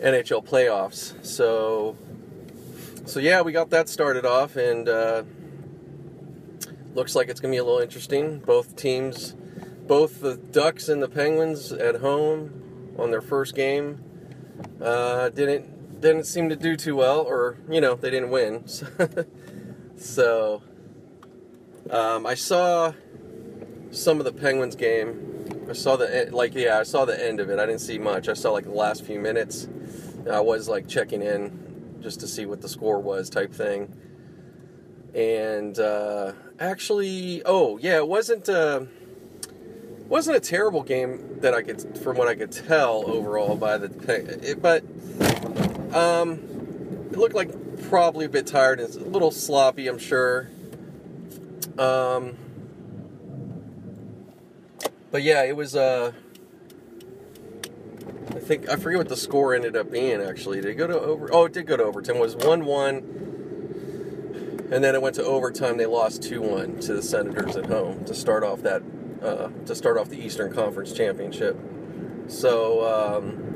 [0.00, 1.14] NHL playoffs.
[1.24, 1.96] So
[3.04, 5.24] so yeah, we got that started off, and uh,
[6.94, 8.38] looks like it's gonna be a little interesting.
[8.38, 9.34] Both teams,
[9.86, 14.02] both the Ducks and the Penguins at home on their first game,
[14.80, 18.66] uh, didn't didn't seem to do too well, or you know they didn't win.
[19.96, 20.62] so
[21.90, 22.92] um, I saw
[23.90, 25.66] some of the Penguins game.
[25.68, 27.58] I saw the like yeah, I saw the end of it.
[27.58, 28.28] I didn't see much.
[28.28, 29.68] I saw like the last few minutes.
[30.30, 33.94] I was like checking in just to see what the score was, type thing.
[35.14, 38.82] And uh, actually, oh yeah, it wasn't uh,
[40.08, 44.40] wasn't a terrible game that I could, from what I could tell overall by the,
[44.42, 44.84] it, but
[45.94, 46.34] um,
[47.10, 47.50] it looked like
[47.88, 48.80] probably a bit tired.
[48.80, 50.50] It's a little sloppy, I'm sure.
[51.78, 52.36] Um,
[55.10, 55.76] but yeah, it was.
[55.76, 56.12] Uh,
[58.30, 60.20] I think I forget what the score ended up being.
[60.20, 61.28] Actually, did it go to over?
[61.32, 62.16] Oh, it did go to overtime.
[62.16, 62.96] It was one one,
[64.72, 65.76] and then it went to overtime.
[65.76, 68.82] They lost two one to the Senators at home to start off that
[69.22, 71.58] uh, to start off the Eastern Conference Championship.
[72.26, 72.86] So
[73.20, 73.52] um,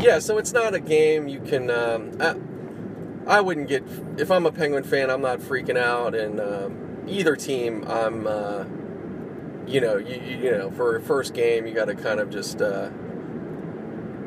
[0.00, 1.70] yeah, so it's not a game you can.
[1.70, 3.82] Um, I, I wouldn't get
[4.16, 5.10] if I'm a Penguin fan.
[5.10, 8.26] I'm not freaking out, and um, either team, I'm.
[8.26, 8.64] Uh,
[9.66, 12.60] you know, you, you know, for a first game, you got to kind of just.
[12.60, 12.90] Uh,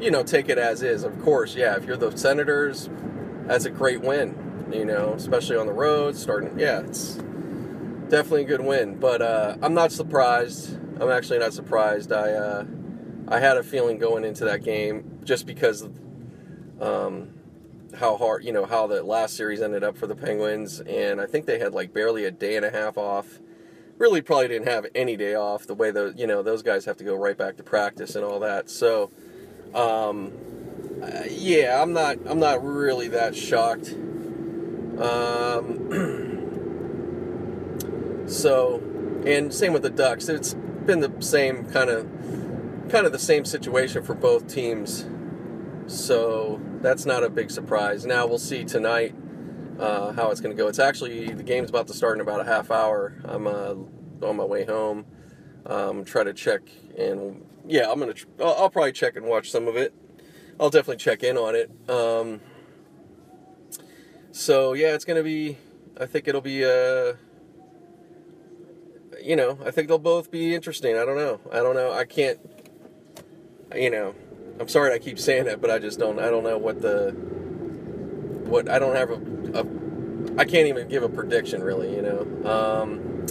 [0.02, 1.04] you know, take it as is.
[1.04, 2.90] Of course, yeah, if you're the Senators,
[3.46, 7.16] that's a great win, you know, especially on the road, starting, yeah, it's
[8.10, 8.96] definitely a good win.
[9.00, 10.76] But uh, I'm not surprised.
[11.00, 12.12] I'm actually not surprised.
[12.12, 12.66] I, uh,
[13.28, 15.88] I had a feeling going into that game just because
[16.80, 17.30] um,
[17.94, 20.80] how hard, you know, how the last series ended up for the Penguins.
[20.82, 23.40] And I think they had like barely a day and a half off.
[23.98, 25.68] Really, probably didn't have any day off.
[25.68, 28.26] The way the you know those guys have to go right back to practice and
[28.26, 28.68] all that.
[28.68, 29.12] So,
[29.76, 30.32] um,
[31.04, 32.18] uh, yeah, I'm not.
[32.26, 33.90] I'm not really that shocked.
[35.00, 35.88] Um,
[38.28, 38.82] so,
[39.26, 40.30] and same with the Ducks.
[40.30, 42.10] It's been the same kind of,
[42.90, 45.06] kind of the same situation for both teams.
[45.92, 48.06] So that's not a big surprise.
[48.06, 49.14] Now we'll see tonight
[49.78, 50.70] uh, how it's going to go.
[50.70, 53.22] It's actually the game's about to start in about a half hour.
[53.26, 53.76] I'm uh,
[54.26, 55.06] on my way home.
[55.66, 56.62] Um, try to check
[56.98, 58.14] and yeah, I'm gonna.
[58.14, 59.94] Tr- I'll, I'll probably check and watch some of it.
[60.60, 61.72] I'll definitely check in on it.
[61.90, 62.42] Um,
[64.32, 65.58] so yeah, it's gonna be.
[66.00, 66.64] I think it'll be.
[66.66, 67.14] Uh,
[69.22, 70.98] you know, I think they'll both be interesting.
[70.98, 71.40] I don't know.
[71.52, 71.92] I don't know.
[71.92, 72.40] I can't.
[73.76, 74.16] You know,
[74.62, 76.20] I'm sorry I keep saying that, but I just don't.
[76.20, 77.14] I don't know what the.
[78.46, 79.16] What I don't have a.
[79.60, 79.66] a
[80.40, 81.96] I can't even give a prediction really.
[81.96, 82.20] You know.
[82.48, 83.26] Um,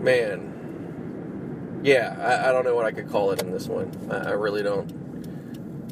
[0.00, 3.90] man, yeah, I, I, don't know what I could call it in this one.
[4.12, 4.88] I, I, really don't.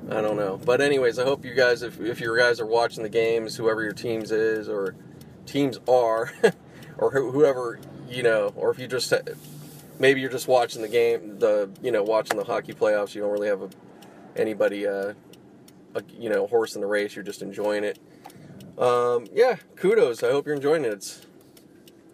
[0.08, 0.56] I don't know.
[0.64, 3.82] But anyways, I hope you guys, if, if you guys are watching the games, whoever
[3.82, 4.94] your teams is or
[5.44, 6.32] teams are,
[6.98, 9.12] or whoever you know, or if you just
[9.98, 13.14] maybe you're just watching the game, the you know watching the hockey playoffs.
[13.14, 13.70] You don't really have a,
[14.36, 15.14] anybody, uh,
[15.94, 17.14] a, you know, horse in the race.
[17.14, 17.98] You're just enjoying it.
[18.78, 20.22] Um, yeah, kudos.
[20.22, 20.92] I hope you're enjoying it.
[20.92, 21.26] It's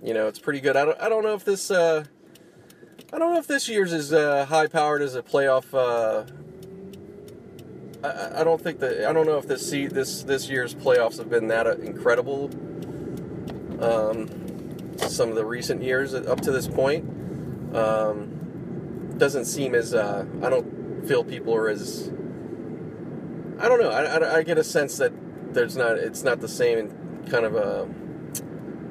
[0.03, 0.77] you know, it's pretty good.
[0.77, 2.05] I don't, I don't know if this, uh,
[3.12, 5.73] I don't know if this year's is uh, high powered as a playoff.
[5.73, 6.27] Uh,
[8.03, 11.18] I, I, don't think that I don't know if this see this this year's playoffs
[11.18, 12.51] have been that uh, incredible.
[13.81, 14.29] Um,
[14.99, 17.05] some of the recent years up to this point
[17.75, 22.11] um, doesn't seem as uh, I don't feel people are as
[23.59, 23.91] I don't know.
[23.91, 25.13] I, I, I, get a sense that
[25.55, 27.89] there's not it's not the same kind of a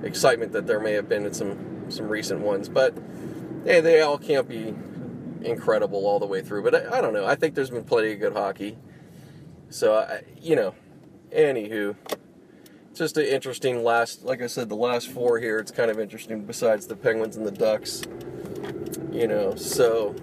[0.06, 2.70] excitement that there may have been in some some recent ones.
[2.70, 2.96] But
[3.66, 4.74] hey, they all can't be
[5.44, 6.64] incredible all the way through.
[6.64, 7.26] But I, I don't know.
[7.26, 8.78] I think there's been plenty of good hockey.
[9.70, 10.76] So I, you know,
[11.32, 11.96] anywho,
[12.94, 14.24] just an interesting last.
[14.24, 15.60] Like I said, the last four here.
[15.60, 16.44] It's kind of interesting.
[16.44, 18.04] Besides the Penguins and the Ducks,
[19.12, 19.56] you know.
[19.56, 20.16] So.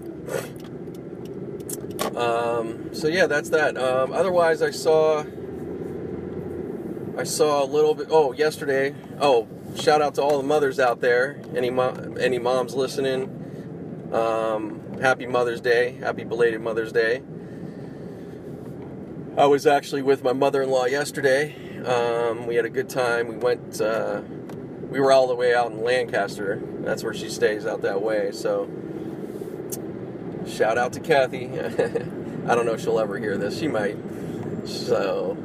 [2.17, 3.77] Um, so yeah, that's that.
[3.77, 5.25] Um, otherwise, I saw
[7.19, 8.09] I saw a little bit.
[8.11, 8.95] Oh, yesterday.
[9.21, 11.41] Oh, shout out to all the mothers out there.
[11.57, 14.11] Any mom, any moms listening?
[14.13, 15.93] Um, happy Mother's Day.
[16.01, 17.23] Happy belated Mother's Day.
[19.37, 21.68] I was actually with my mother-in-law yesterday.
[21.87, 23.29] Um, we had a good time.
[23.29, 23.81] We went.
[23.81, 24.23] Uh,
[24.89, 26.63] we were all the way out in Lancaster.
[26.81, 28.33] That's where she stays out that way.
[28.33, 28.69] So,
[30.47, 31.47] shout out to Kathy.
[31.61, 33.59] I don't know if she'll ever hear this.
[33.59, 33.97] She might.
[34.65, 35.37] So,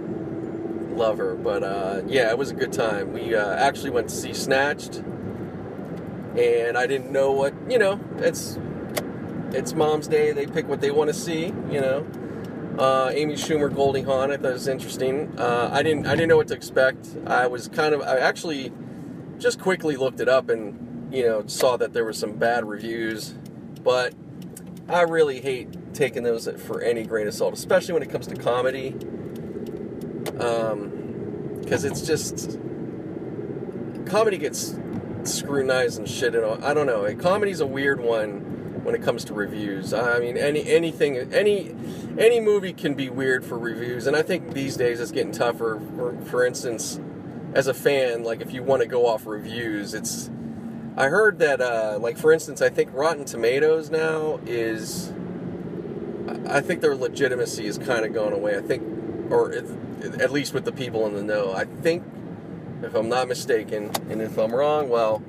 [0.96, 1.36] love her.
[1.36, 3.14] But uh, yeah, it was a good time.
[3.14, 4.98] We uh, actually went to see Snatched,
[6.38, 8.00] and I didn't know what you know.
[8.18, 8.58] It's
[9.52, 10.32] it's Mom's Day.
[10.32, 11.46] They pick what they want to see.
[11.70, 12.08] You know,
[12.78, 14.32] uh, Amy Schumer, Goldie Hawn.
[14.32, 15.34] I thought it was interesting.
[15.38, 17.08] Uh, I didn't I didn't know what to expect.
[17.28, 18.72] I was kind of I actually
[19.38, 23.36] just quickly looked it up and you know saw that there were some bad reviews,
[23.84, 24.14] but
[24.90, 28.36] I really hate taking those for any grain of salt, especially when it comes to
[28.36, 28.96] comedy
[30.24, 32.60] because um, it's just
[34.06, 34.76] comedy gets
[35.24, 36.36] scrutinized and shit.
[36.36, 37.14] And I don't know.
[37.16, 39.94] Comedy's a weird one when it comes to reviews.
[39.94, 41.76] I mean, any anything, any
[42.18, 45.82] any movie can be weird for reviews, and I think these days it's getting tougher.
[45.96, 47.00] For, for instance,
[47.54, 50.30] as a fan, like if you want to go off reviews, it's.
[50.96, 55.12] I heard that, uh, like for instance, I think Rotten Tomatoes now is.
[56.48, 58.58] I think their legitimacy is kind of gone away.
[58.58, 61.54] I think, or at least with the people in the know.
[61.54, 62.04] I think,
[62.82, 65.24] if I'm not mistaken, and if I'm wrong, well,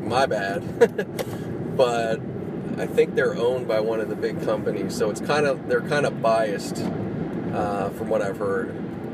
[0.00, 1.76] my bad.
[1.76, 2.20] but
[2.80, 5.82] I think they're owned by one of the big companies, so it's kind of they're
[5.82, 6.78] kind of biased
[7.52, 8.70] uh, from what I've heard,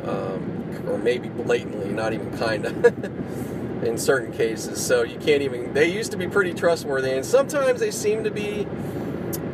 [0.07, 3.05] um, or maybe blatantly, not even kind of.
[3.85, 5.74] in certain cases, so you can't even.
[5.74, 8.66] They used to be pretty trustworthy, and sometimes they seem to be.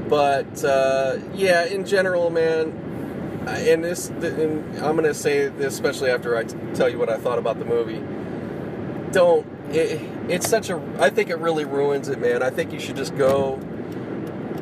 [0.08, 2.70] But uh, yeah, in general, man,
[3.46, 7.16] and this, and I'm gonna say this especially after I t- tell you what I
[7.18, 8.02] thought about the movie.
[9.10, 9.46] Don't.
[9.70, 10.80] It, it's such a.
[11.00, 12.42] I think it really ruins it, man.
[12.42, 13.60] I think you should just go.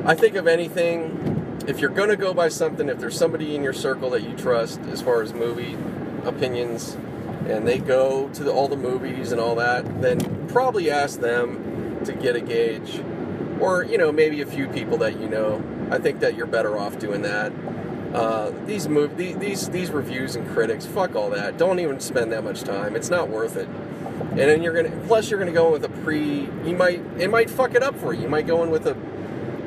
[0.04, 1.62] I think of anything.
[1.66, 4.80] If you're gonna go by something, if there's somebody in your circle that you trust
[4.90, 5.76] as far as movie
[6.24, 6.96] opinions,
[7.46, 12.00] and they go to the, all the movies and all that, then probably ask them
[12.04, 13.02] to get a gauge,
[13.60, 15.62] or you know maybe a few people that you know.
[15.90, 17.52] I think that you're better off doing that.
[18.14, 21.58] Uh, these move these these reviews and critics, fuck all that.
[21.58, 22.96] Don't even spend that much time.
[22.96, 23.68] It's not worth it.
[24.30, 26.48] And then you're gonna plus you're gonna go in with a pre.
[26.64, 28.22] You might it might fuck it up for you.
[28.22, 28.96] You might go in with a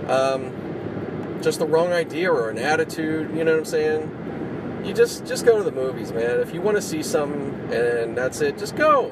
[0.09, 3.35] um, just the wrong idea or an attitude.
[3.35, 4.81] You know what I'm saying?
[4.85, 6.39] You just just go to the movies, man.
[6.39, 9.09] If you want to see something and that's it, just go.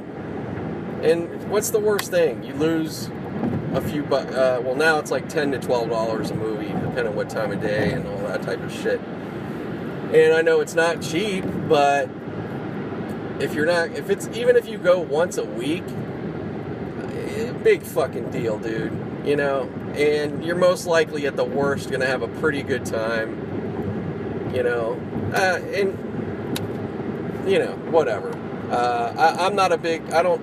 [1.01, 2.43] And what's the worst thing?
[2.43, 3.10] You lose
[3.73, 7.08] a few bu- uh, well now it's like 10 to 12 dollars a movie depending
[7.08, 8.99] on what time of day and all that type of shit
[10.13, 12.10] and i know it's not cheap but
[13.39, 15.84] if you're not if it's even if you go once a week
[17.13, 18.91] eh, big fucking deal dude
[19.25, 23.32] you know and you're most likely at the worst gonna have a pretty good time
[24.54, 24.99] you know
[25.34, 25.97] uh, and
[27.49, 28.30] you know whatever
[28.71, 30.41] uh, I, i'm not a big i don't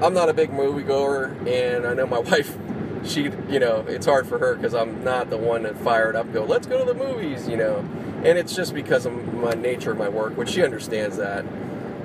[0.00, 2.56] I'm not a big moviegoer, and I know my wife,
[3.04, 6.32] she, you know, it's hard for her because I'm not the one that fired up,
[6.32, 7.78] go, let's go to the movies, you know.
[8.24, 11.44] And it's just because of my nature of my work, which she understands that.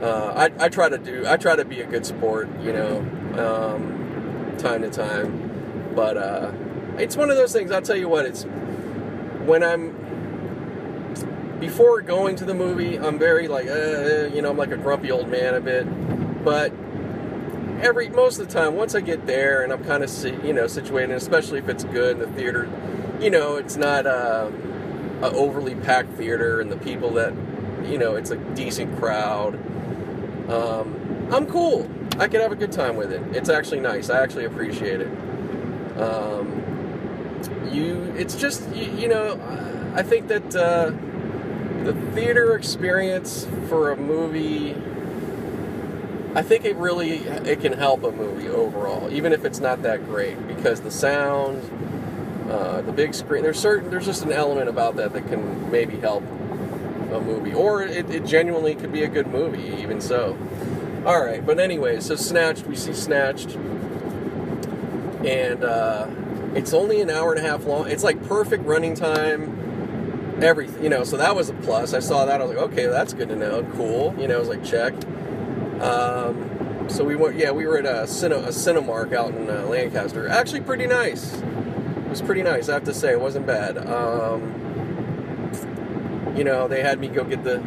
[0.01, 2.99] Uh, I, I try to do, I try to be a good sport, you know,
[3.37, 5.42] um, time to time.
[5.95, 6.51] But uh,
[6.97, 8.43] it's one of those things, I'll tell you what, it's
[9.45, 9.99] when I'm,
[11.59, 15.11] before going to the movie, I'm very like, uh, you know, I'm like a grumpy
[15.11, 15.85] old man a bit.
[16.43, 16.73] But
[17.81, 20.67] every most of the time, once I get there and I'm kind of you know
[20.67, 22.69] situated, especially if it's good in the theater,
[23.21, 24.49] you know, it's not uh,
[25.21, 27.33] a overly packed theater and the people that
[27.85, 29.55] you know, it's a decent crowd.
[30.49, 31.89] Um, I'm cool.
[32.19, 33.21] I can have a good time with it.
[33.35, 34.09] It's actually nice.
[34.09, 35.09] I actually appreciate it.
[35.97, 39.39] Um, you, it's just you, you know,
[39.95, 40.91] I think that uh,
[41.83, 44.75] the theater experience for a movie
[46.35, 50.03] I think it really it can help a movie overall, even if it's not that
[50.05, 51.61] great, because the sound,
[52.49, 53.43] uh, the big screen.
[53.43, 57.83] There's certain there's just an element about that that can maybe help a movie, or
[57.83, 60.35] it, it genuinely could be a good movie, even so.
[61.05, 63.55] All right, but anyway, so Snatched, we see Snatched,
[65.25, 66.07] and uh,
[66.55, 67.89] it's only an hour and a half long.
[67.89, 69.59] It's like perfect running time.
[70.41, 71.93] Everything, you know, so that was a plus.
[71.93, 72.41] I saw that.
[72.41, 73.63] I was like, okay, that's good to know.
[73.75, 74.15] Cool.
[74.17, 74.93] You know, I was like, check.
[75.81, 79.65] Um, so we went, yeah, we were at a, Cine, a Cinemark out in uh,
[79.67, 80.27] Lancaster.
[80.27, 81.33] Actually, pretty nice.
[81.35, 83.11] It was pretty nice, I have to say.
[83.11, 83.77] It wasn't bad.
[83.77, 84.59] Um,
[86.35, 87.63] you know, they had me go get the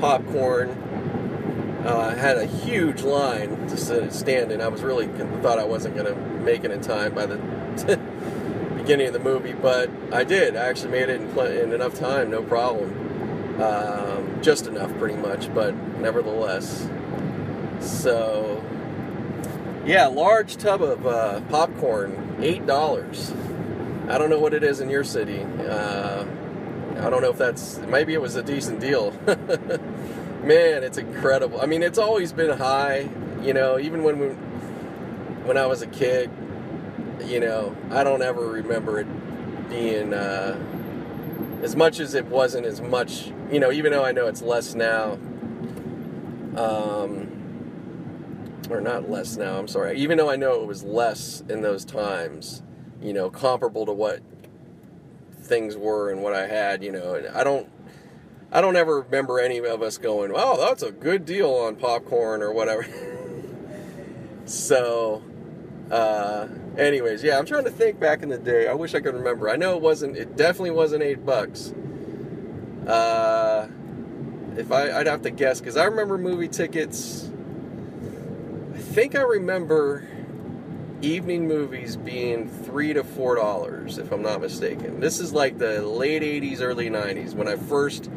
[0.00, 0.70] popcorn.
[1.84, 4.60] Uh, I had a huge line to stand in.
[4.60, 5.08] I was really
[5.42, 7.36] thought I wasn't going make it in time by the
[8.76, 10.56] beginning of the movie, but I did.
[10.56, 12.90] I actually made it in, pl- in enough time, no problem.
[13.62, 16.88] Um, just enough, pretty much, but nevertheless.
[17.80, 18.64] So,
[19.84, 23.34] yeah, large tub of uh, popcorn, eight dollars.
[24.08, 25.40] I don't know what it is in your city.
[25.68, 26.24] Uh,
[26.96, 29.10] I don't know if that's maybe it was a decent deal.
[30.42, 31.60] Man, it's incredible.
[31.60, 33.06] I mean, it's always been high.
[33.42, 34.28] You know, even when we,
[35.48, 36.30] when I was a kid,
[37.24, 40.56] you know, I don't ever remember it being uh,
[41.62, 43.32] as much as it wasn't as much.
[43.50, 45.18] You know, even though I know it's less now.
[46.54, 47.34] Um,
[48.68, 49.98] or not less now, I'm sorry.
[49.98, 52.62] Even though I know it was less in those times,
[53.00, 54.20] you know, comparable to what
[55.40, 57.70] things were and what I had, you know, I don't
[58.52, 62.42] I don't ever remember any of us going, "Oh, that's a good deal on popcorn
[62.42, 62.86] or whatever."
[64.44, 65.22] so,
[65.90, 68.68] uh, anyways, yeah, I'm trying to think back in the day.
[68.68, 69.48] I wish I could remember.
[69.48, 70.16] I know it wasn't.
[70.16, 71.72] It definitely wasn't eight bucks.
[72.86, 73.68] Uh,
[74.56, 77.30] if I, I'd have to guess because I remember movie tickets
[78.78, 80.06] I think I remember
[81.02, 85.00] evening movies being three to four dollars, if I'm not mistaken.
[85.00, 88.08] This is like the late '80s, early '90s when I first,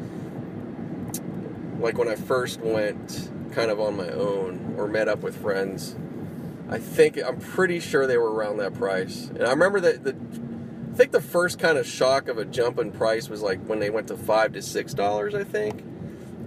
[1.79, 5.95] like when I first went kind of on my own or met up with friends.
[6.71, 9.27] I think I'm pretty sure they were around that price.
[9.27, 10.15] And I remember that the
[10.91, 13.79] I think the first kind of shock of a jump in price was like when
[13.79, 15.81] they went to five to six dollars, I think,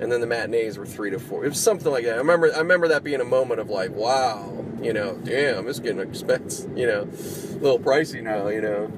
[0.00, 1.44] and then the matinees were three to four.
[1.44, 2.14] It was something like that.
[2.14, 5.78] I remember I remember that being a moment of like, wow, you know, damn, it's
[5.78, 8.92] getting expensive, you know, a little pricey now, you know.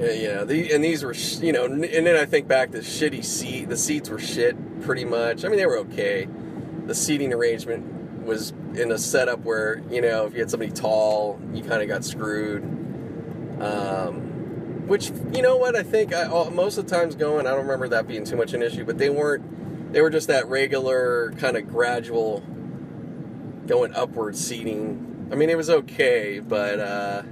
[0.00, 1.14] Uh, yeah, you the, and these were,
[1.44, 3.68] you know, and then I think back to shitty seat.
[3.68, 5.44] The seats were shit, pretty much.
[5.44, 6.28] I mean, they were okay.
[6.86, 11.40] The seating arrangement was in a setup where, you know, if you had somebody tall,
[11.52, 12.62] you kind of got screwed.
[13.60, 17.62] Um, which, you know what, I think I, most of the times going, I don't
[17.62, 21.32] remember that being too much an issue, but they weren't, they were just that regular
[21.38, 22.40] kind of gradual
[23.66, 25.28] going upward seating.
[25.32, 27.22] I mean, it was okay, but, uh,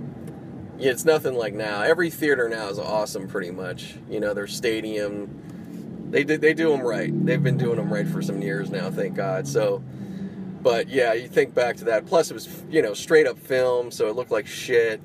[0.78, 1.82] yeah, it's nothing like now.
[1.82, 3.96] Every theater now is awesome, pretty much.
[4.08, 7.12] You know, their stadium, they do, they do them right.
[7.26, 9.46] They've been doing them right for some years now, thank God.
[9.46, 9.84] So,
[10.62, 12.06] but yeah, you think back to that.
[12.06, 15.00] Plus, it was you know straight up film, so it looked like shit.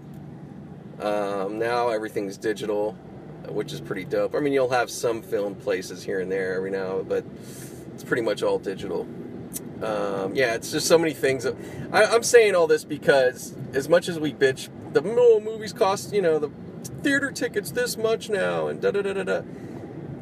[0.99, 2.93] Um, now everything's digital,
[3.49, 4.35] which is pretty dope.
[4.35, 7.25] I mean, you'll have some film places here and there every now, but
[7.93, 9.07] it's pretty much all digital.
[9.81, 11.45] Um, yeah, it's just so many things.
[11.45, 11.53] I,
[11.91, 16.21] I'm saying all this because as much as we bitch, the oh, movies cost, you
[16.21, 16.49] know, the
[17.03, 19.41] theater tickets this much now, and da da da da da.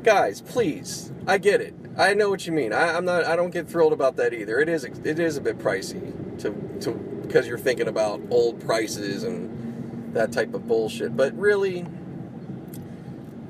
[0.06, 1.74] Guys, please, I get it.
[1.98, 2.74] I know what you mean.
[2.74, 3.26] I, I'm not.
[3.26, 4.60] I don't get thrilled about that either.
[4.60, 4.84] It is.
[4.84, 6.52] It is a bit pricey to
[6.82, 6.92] to
[7.24, 11.18] because you're thinking about old prices and that type of bullshit.
[11.18, 11.88] But really,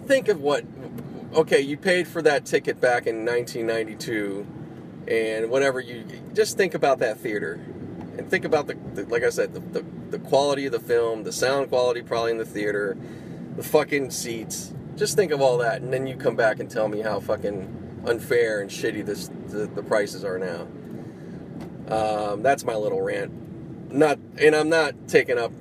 [0.06, 0.64] think of what.
[1.34, 4.48] Okay, you paid for that ticket back in 1992
[5.10, 7.60] and whatever you just think about that theater
[8.18, 11.24] and think about the, the like i said the, the, the quality of the film
[11.24, 12.98] the sound quality probably in the theater
[13.56, 16.88] the fucking seats just think of all that and then you come back and tell
[16.88, 20.68] me how fucking unfair and shitty this the, the prices are now.
[21.88, 23.92] Um, that's my little rant.
[23.92, 25.52] Not and i'm not taking up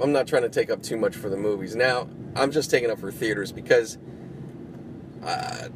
[0.00, 1.76] i'm not trying to take up too much for the movies.
[1.76, 3.98] Now i'm just taking up for theaters because
[5.24, 5.68] uh,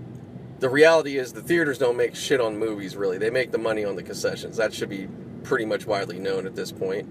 [0.61, 3.19] the reality is the theaters don't make shit on movies really.
[3.19, 4.57] They make the money on the concessions.
[4.57, 5.09] That should be
[5.43, 7.09] pretty much widely known at this point.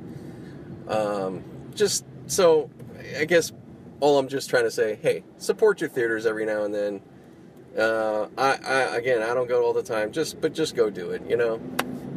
[0.87, 1.43] Um,
[1.73, 2.69] just so
[3.17, 3.51] i guess
[4.01, 7.01] all i'm just trying to say hey support your theaters every now and then
[7.77, 11.11] uh, I, I again i don't go all the time just but just go do
[11.11, 11.61] it you know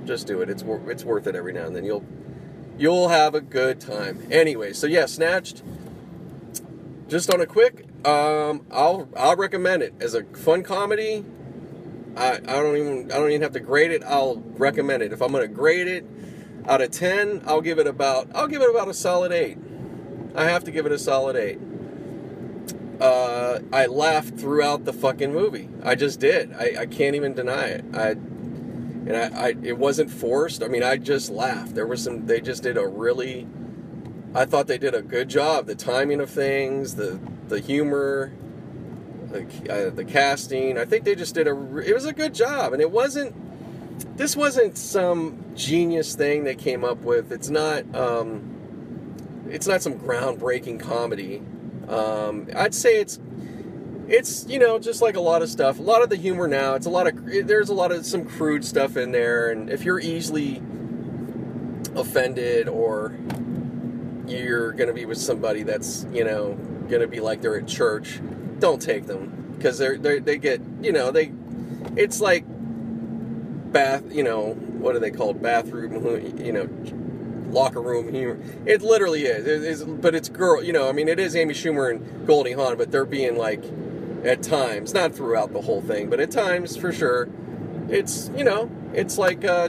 [0.04, 2.04] just do it it's wor- it's worth it every now and then you'll
[2.76, 5.62] you'll have a good time anyway so yeah snatched
[7.08, 11.24] just on a quick um, I'll I'll recommend it as a fun comedy.
[12.16, 14.02] I, I don't even I don't even have to grade it.
[14.04, 15.12] I'll recommend it.
[15.12, 16.04] If I'm gonna grade it
[16.66, 19.56] out of ten, I'll give it about I'll give it about a solid eight.
[20.34, 21.58] I have to give it a solid eight.
[23.00, 25.68] Uh, I laughed throughout the fucking movie.
[25.82, 26.52] I just did.
[26.52, 27.84] I, I can't even deny it.
[27.92, 28.16] I
[29.06, 30.62] and I, I it wasn't forced.
[30.62, 31.74] I mean, I just laughed.
[31.74, 32.26] There was some.
[32.26, 33.46] They just did a really.
[34.34, 35.66] I thought they did a good job.
[35.66, 38.32] The timing of things, the the humor,
[39.30, 40.78] the, uh, the casting.
[40.78, 41.78] I think they just did a.
[41.78, 43.34] It was a good job, and it wasn't.
[44.16, 47.30] This wasn't some genius thing they came up with.
[47.30, 47.94] It's not.
[47.94, 48.50] Um,
[49.50, 51.42] it's not some groundbreaking comedy.
[51.88, 53.18] Um, I'd say it's.
[54.06, 55.78] It's you know just like a lot of stuff.
[55.78, 56.74] A lot of the humor now.
[56.74, 57.24] It's a lot of.
[57.24, 60.60] There's a lot of some crude stuff in there, and if you're easily
[61.96, 63.16] offended or
[64.26, 66.58] you're to be with somebody that's you know
[67.00, 68.20] to be like they're at church
[68.58, 71.32] don't take them because they're, they're they get you know they
[71.96, 72.44] it's like
[73.72, 75.92] bath you know what are they called bathroom
[76.38, 76.68] you know
[77.50, 81.08] locker room humor it literally is it is but it's girl you know i mean
[81.08, 83.62] it is amy schumer and goldie hawn but they're being like
[84.24, 87.28] at times not throughout the whole thing but at times for sure
[87.88, 89.68] it's you know it's like uh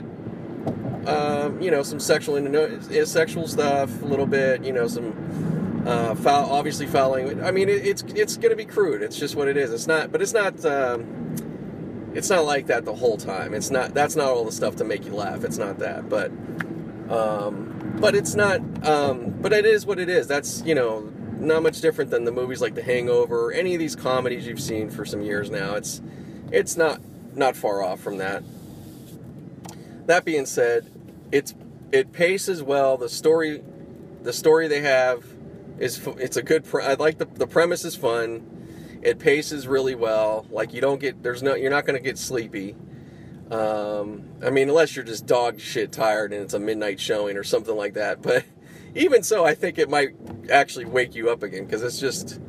[1.06, 6.14] um, you know, some sexual innu- sexual stuff, a little bit, you know, some uh,
[6.16, 7.42] foul, obviously fouling.
[7.44, 9.02] I mean, it, it's it's going to be crude.
[9.02, 9.72] It's just what it is.
[9.72, 10.64] It's not, but it's not.
[10.64, 13.54] Um, it's not like that the whole time.
[13.54, 13.94] It's not.
[13.94, 15.44] That's not all the stuff to make you laugh.
[15.44, 16.08] It's not that.
[16.08, 16.32] But,
[17.10, 18.60] um, but it's not.
[18.86, 20.26] Um, but it is what it is.
[20.26, 23.80] That's you know not much different than the movies like The Hangover, or any of
[23.80, 25.74] these comedies you've seen for some years now.
[25.74, 26.00] It's
[26.50, 27.00] it's not
[27.34, 28.42] not far off from that.
[30.06, 30.90] That being said,
[31.32, 31.54] it's
[31.92, 32.96] it paces well.
[32.96, 33.62] The story,
[34.22, 35.24] the story they have
[35.78, 36.64] is it's a good.
[36.64, 38.52] Pre- I like the the premise is fun.
[39.02, 40.46] It paces really well.
[40.50, 42.74] Like you don't get there's no you're not going to get sleepy.
[43.50, 47.44] Um, I mean, unless you're just dog shit tired and it's a midnight showing or
[47.44, 48.22] something like that.
[48.22, 48.44] But
[48.94, 50.10] even so, I think it might
[50.50, 52.40] actually wake you up again because it's just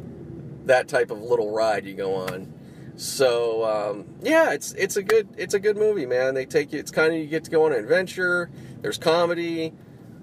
[0.66, 2.54] that type of little ride you go on.
[2.96, 6.34] So um, yeah, it's it's a good it's a good movie, man.
[6.34, 6.80] They take you.
[6.80, 8.50] It's kind of you get to go on an adventure.
[8.82, 9.74] There's comedy.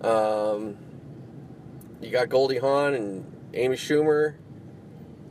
[0.01, 0.77] Um,
[2.01, 4.35] you got Goldie Hawn and Amy Schumer.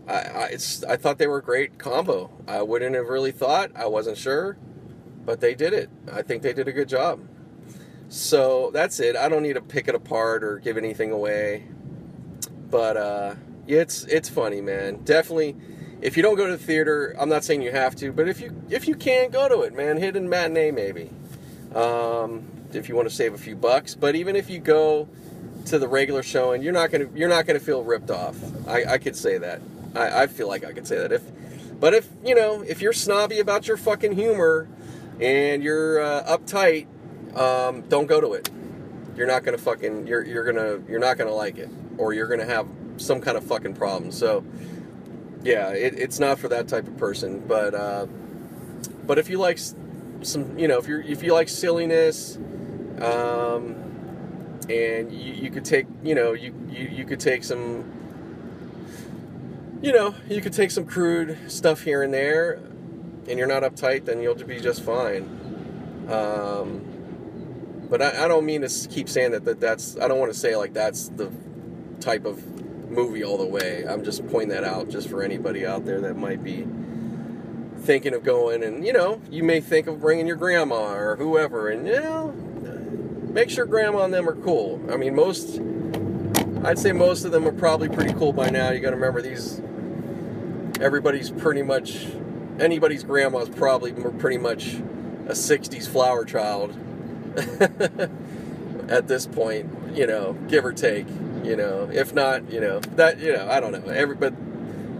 [0.07, 2.31] I, I it's I thought they were a great combo.
[2.47, 3.71] I wouldn't have really thought.
[3.75, 4.57] I wasn't sure,
[5.25, 5.89] but they did it.
[6.11, 7.19] I think they did a good job.
[8.09, 9.15] So that's it.
[9.15, 11.65] I don't need to pick it apart or give anything away.
[12.69, 13.35] But uh,
[13.67, 15.03] it's it's funny, man.
[15.03, 15.55] Definitely
[16.03, 18.41] if you don't go to the theater, I'm not saying you have to, but if
[18.41, 21.09] you if you can go to it, man, hidden matinee maybe.
[21.73, 25.07] Um, if you want to save a few bucks, but even if you go
[25.65, 28.35] to the regular showing, you're not gonna you're not gonna feel ripped off.
[28.67, 29.61] I, I could say that.
[29.95, 31.13] I, I feel like I could say that.
[31.13, 31.23] If
[31.79, 34.67] but if you know if you're snobby about your fucking humor
[35.19, 36.87] and you're uh, uptight,
[37.37, 38.49] um, don't go to it.
[39.15, 42.45] You're not gonna fucking you're you're gonna you're not gonna like it, or you're gonna
[42.45, 44.11] have some kind of fucking problem.
[44.11, 44.43] So
[45.43, 47.43] yeah, it, it's not for that type of person.
[47.47, 48.07] But uh,
[49.05, 49.59] but if you like
[50.21, 52.37] some, you know, if you're if you like silliness,
[53.01, 53.75] um,
[54.69, 57.91] and you, you could take, you know, you, you you could take some,
[59.81, 62.59] you know, you could take some crude stuff here and there,
[63.27, 65.23] and you're not uptight, then you'll be just fine.
[66.09, 70.33] Um, but I, I don't mean to keep saying that, that that's I don't want
[70.33, 71.31] to say like that's the
[71.99, 72.43] type of
[72.89, 73.85] movie all the way.
[73.87, 76.65] I'm just pointing that out just for anybody out there that might be
[77.83, 81.67] thinking of going and you know you may think of bringing your grandma or whoever
[81.67, 82.27] and you know
[83.29, 85.59] make sure grandma and them are cool i mean most
[86.63, 89.21] i'd say most of them are probably pretty cool by now you got to remember
[89.21, 89.61] these
[90.79, 92.07] everybody's pretty much
[92.59, 94.75] anybody's grandma's probably pretty much
[95.27, 96.77] a 60s flower child
[98.89, 101.07] at this point you know give or take
[101.43, 101.89] you know.
[101.91, 103.91] If not you know that you know i don't know.
[103.91, 104.33] Every but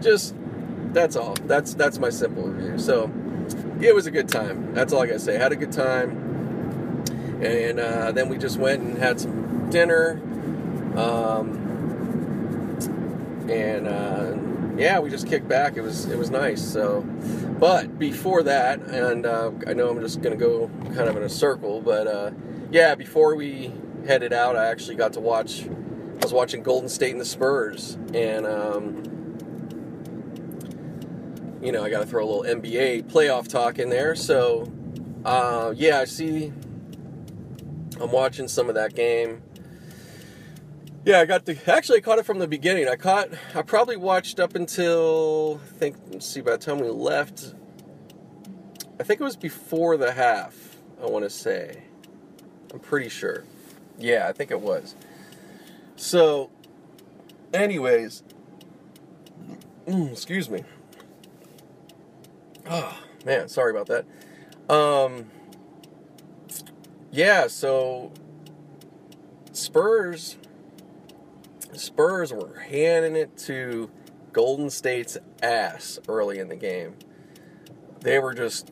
[0.01, 0.35] just
[0.91, 1.35] that's all.
[1.45, 2.77] That's that's my simple review.
[2.77, 3.11] So
[3.81, 4.73] it was a good time.
[4.73, 5.37] That's all i gotta say.
[5.37, 6.19] Had a good time.
[7.41, 10.21] And uh, then we just went and had some dinner
[10.95, 11.59] um,
[13.49, 14.31] and uh,
[14.77, 17.01] yeah we just kicked back it was it was nice so
[17.59, 21.29] but before that and uh, i know i'm just gonna go kind of in a
[21.29, 22.31] circle but uh,
[22.71, 23.71] yeah before we
[24.07, 25.65] headed out i actually got to watch
[26.23, 29.03] I was watching Golden State and the Spurs, and um,
[31.61, 34.15] you know I got to throw a little NBA playoff talk in there.
[34.15, 34.71] So
[35.25, 36.53] uh, yeah, I see.
[37.99, 39.41] I'm watching some of that game.
[41.05, 42.87] Yeah, I got the actually I caught it from the beginning.
[42.87, 46.87] I caught I probably watched up until I think let's see by the time we
[46.87, 47.53] left.
[48.99, 50.77] I think it was before the half.
[51.01, 51.83] I want to say.
[52.71, 53.43] I'm pretty sure.
[53.97, 54.95] Yeah, I think it was.
[55.95, 56.49] So,
[57.53, 58.23] anyways,
[59.87, 60.63] mm, excuse me.
[62.69, 64.73] Oh, man, sorry about that.
[64.73, 65.29] Um,
[67.11, 68.11] yeah, so
[69.51, 70.37] Spurs,
[71.79, 73.89] Spurs were handing it to
[74.31, 76.95] Golden State's ass early in the game.
[78.01, 78.71] They were just,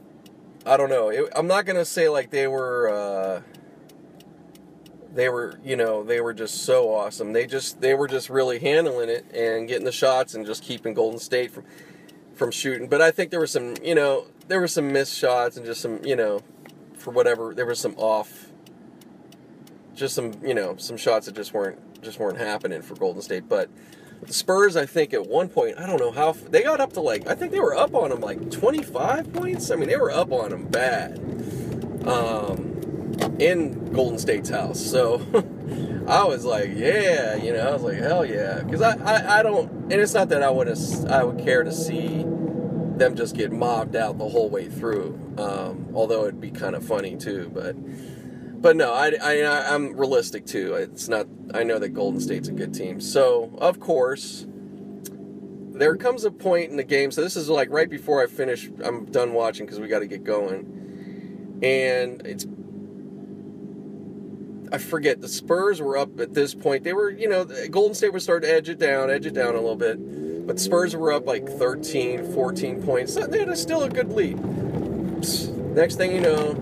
[0.66, 1.10] I don't know.
[1.10, 2.90] It, I'm not gonna say like they were.
[2.90, 3.42] Uh,
[5.14, 8.60] they were you know they were just so awesome they just they were just really
[8.60, 11.66] handling it and getting the shots and just keeping golden state from
[12.34, 15.58] from shooting but i think there were some you know there were some missed shots
[15.58, 16.40] and just some you know
[16.94, 18.48] for whatever there was some off
[19.96, 23.48] just some you know some shots that just weren't just weren't happening for golden state
[23.48, 23.70] but
[24.24, 27.02] the spurs i think at one point i don't know how they got up to
[27.02, 30.12] like i think they were up on them like 25 points i mean they were
[30.12, 31.18] up on them bad
[32.08, 32.72] um
[33.40, 34.80] in Golden State's house.
[34.80, 35.22] So
[36.08, 39.44] I was like, yeah, you know, I was like, hell yeah, because I, I, I
[39.44, 40.70] don't, and it's not that I would
[41.10, 42.24] I would care to see
[42.98, 45.20] them just get mobbed out the whole way through.
[45.38, 47.76] Um, although it'd be kind of funny too, but
[48.62, 50.76] but no, I, I I'm realistic too.
[50.76, 51.28] It's not.
[51.54, 54.46] I know that Golden State's a good team, so of course.
[55.74, 58.70] There comes a point in the game, so this is like right before I finish.
[58.84, 62.46] I'm done watching because we got to get going, and it's
[64.72, 66.84] I forget the Spurs were up at this point.
[66.84, 69.56] They were, you know, Golden State was starting to edge it down, edge it down
[69.56, 70.48] a little bit.
[70.48, 73.16] But Spurs were up like 13, 14 points.
[73.16, 74.40] They had a, still a good lead.
[75.76, 76.54] Next thing you know,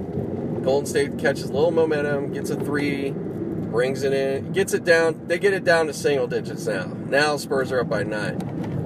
[0.63, 5.27] Golden State catches a little momentum, gets a three, brings it in, gets it down.
[5.27, 6.85] They get it down to single digits now.
[6.85, 8.41] Now Spurs are up by nine.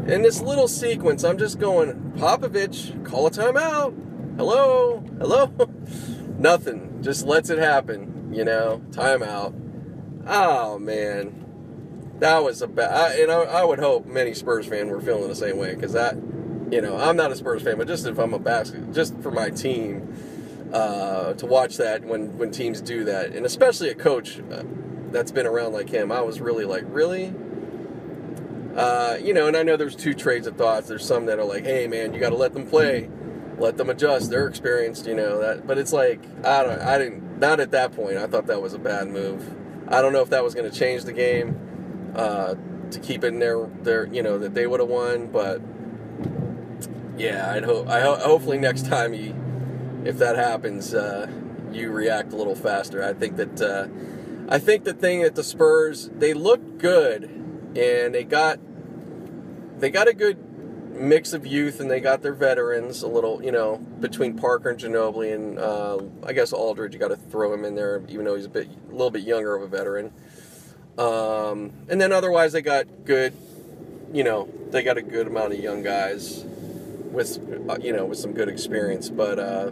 [0.07, 3.95] In this little sequence, I'm just going, Popovich, call a timeout.
[4.37, 5.51] Hello, hello.
[6.37, 7.01] Nothing.
[7.01, 9.53] Just lets it happen you know, timeout.
[10.27, 13.19] Oh man, that was a bad.
[13.19, 16.15] And I, I would hope many Spurs fans were feeling the same way because that
[16.71, 19.29] you know, I'm not a Spurs fan, but just if I'm a basket, just for
[19.29, 20.11] my team,
[20.73, 24.63] uh, to watch that when when teams do that, and especially a coach uh,
[25.11, 27.33] that's been around like him, I was really like, really.
[28.75, 30.87] Uh, you know, and I know there's two trades of thoughts.
[30.87, 33.07] There's some that are like, "Hey, man, you got to let them play,
[33.59, 34.31] let them adjust.
[34.31, 37.91] They're experienced, you know." That, but it's like, I don't, I didn't, not at that
[37.91, 38.17] point.
[38.17, 39.55] I thought that was a bad move.
[39.87, 42.55] I don't know if that was going to change the game uh,
[42.89, 45.27] to keep in their, their, you know, that they would have won.
[45.27, 45.61] But
[47.15, 49.35] yeah, I'd hope, I ho- hopefully next time you,
[50.05, 51.27] if that happens, uh,
[51.71, 53.03] you react a little faster.
[53.03, 53.87] I think that, uh,
[54.49, 57.23] I think the thing that the Spurs, they looked good,
[57.75, 58.59] and they got,
[59.79, 60.37] they got a good
[60.93, 64.79] mix of youth, and they got their veterans a little, you know, between Parker and
[64.79, 66.93] Ginobili, and uh, I guess Aldridge.
[66.93, 69.23] You got to throw him in there, even though he's a bit, a little bit
[69.23, 70.11] younger of a veteran.
[70.97, 73.33] Um, and then otherwise, they got good,
[74.13, 76.45] you know, they got a good amount of young guys
[77.11, 79.09] with, uh, you know, with some good experience.
[79.09, 79.71] But, uh,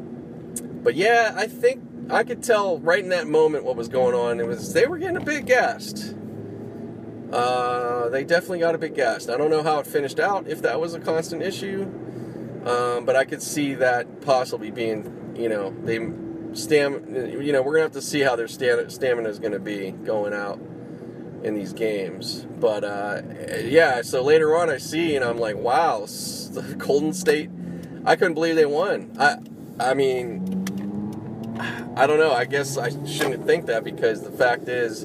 [0.83, 4.39] but yeah, I think I could tell right in that moment what was going on.
[4.39, 6.15] It was they were getting a bit gassed.
[7.31, 9.29] Uh, they definitely got a bit gassed.
[9.29, 11.83] I don't know how it finished out, if that was a constant issue,
[12.65, 15.99] um, but I could see that possibly being, you know, they
[16.53, 20.33] stam, you know, we're gonna have to see how their stamina is gonna be going
[20.33, 20.59] out
[21.43, 22.45] in these games.
[22.59, 23.21] But uh,
[23.63, 27.49] yeah, so later on, I see and I'm like, wow, the Golden State.
[28.03, 29.11] I couldn't believe they won.
[29.19, 29.37] I,
[29.79, 30.65] I mean,
[31.95, 32.31] I don't know.
[32.31, 35.03] I guess I shouldn't think that because the fact is,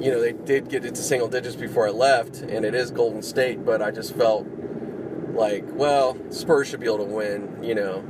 [0.00, 3.22] you know, they did get into single digits before I left, and it is Golden
[3.22, 4.46] State, but I just felt
[5.34, 8.04] like, well, Spurs should be able to win, you know.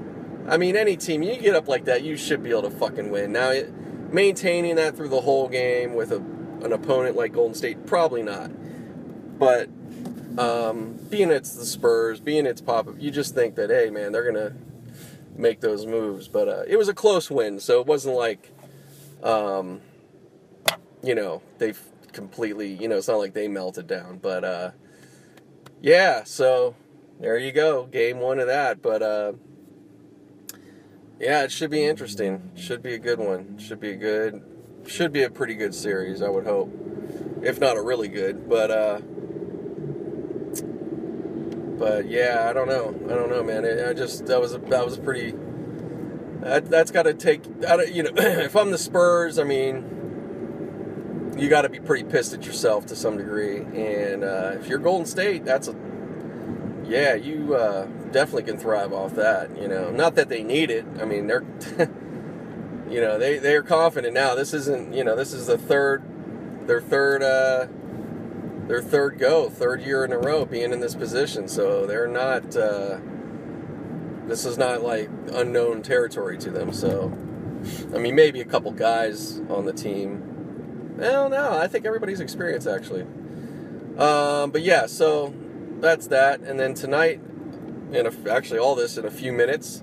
[0.48, 3.10] I mean, any team, you get up like that, you should be able to fucking
[3.10, 3.32] win.
[3.32, 3.72] Now, it,
[4.12, 6.16] maintaining that through the whole game with a,
[6.64, 8.50] an opponent like Golden State, probably not.
[9.38, 9.68] But
[10.38, 14.30] um, being it's the Spurs, being it's pop you just think that, hey, man, they're
[14.30, 14.54] going to
[15.40, 16.28] make those moves.
[16.28, 18.50] But uh, it was a close win, so it wasn't like,
[19.22, 19.80] um,
[21.02, 21.74] you know, they
[22.12, 24.18] completely, you know, it's not like they melted down.
[24.18, 24.70] But uh,
[25.80, 26.74] yeah, so
[27.18, 28.82] there you go, game one of that.
[28.82, 29.32] But uh,
[31.18, 32.50] yeah, it should be interesting.
[32.56, 33.58] Should be a good one.
[33.58, 34.42] Should be a good,
[34.86, 36.70] should be a pretty good series, I would hope.
[37.42, 39.00] If not a really good, but uh,
[41.80, 42.94] but yeah, I don't know.
[43.06, 43.64] I don't know, man.
[43.64, 45.34] I just that was a, that was pretty.
[46.42, 47.46] That, that's got to take.
[47.46, 52.44] you know, if I'm the Spurs, I mean, you got to be pretty pissed at
[52.44, 53.60] yourself to some degree.
[53.60, 55.76] And uh, if you're Golden State, that's a.
[56.84, 59.56] Yeah, you uh, definitely can thrive off that.
[59.56, 60.84] You know, not that they need it.
[61.00, 61.46] I mean, they're.
[62.90, 64.34] you know, they they're confident now.
[64.34, 64.92] This isn't.
[64.92, 66.02] You know, this is the third.
[66.66, 67.22] Their third.
[67.22, 67.68] Uh,
[68.70, 71.48] their third go, third year in a row being in this position.
[71.48, 73.00] So they're not, uh,
[74.28, 76.72] this is not like unknown territory to them.
[76.72, 77.12] So,
[77.92, 80.94] I mean, maybe a couple guys on the team.
[80.96, 83.02] Well, no, I think everybody's experienced actually.
[83.98, 85.34] Um, but yeah, so
[85.80, 86.40] that's that.
[86.40, 87.20] And then tonight,
[87.90, 89.82] in a, actually all this in a few minutes,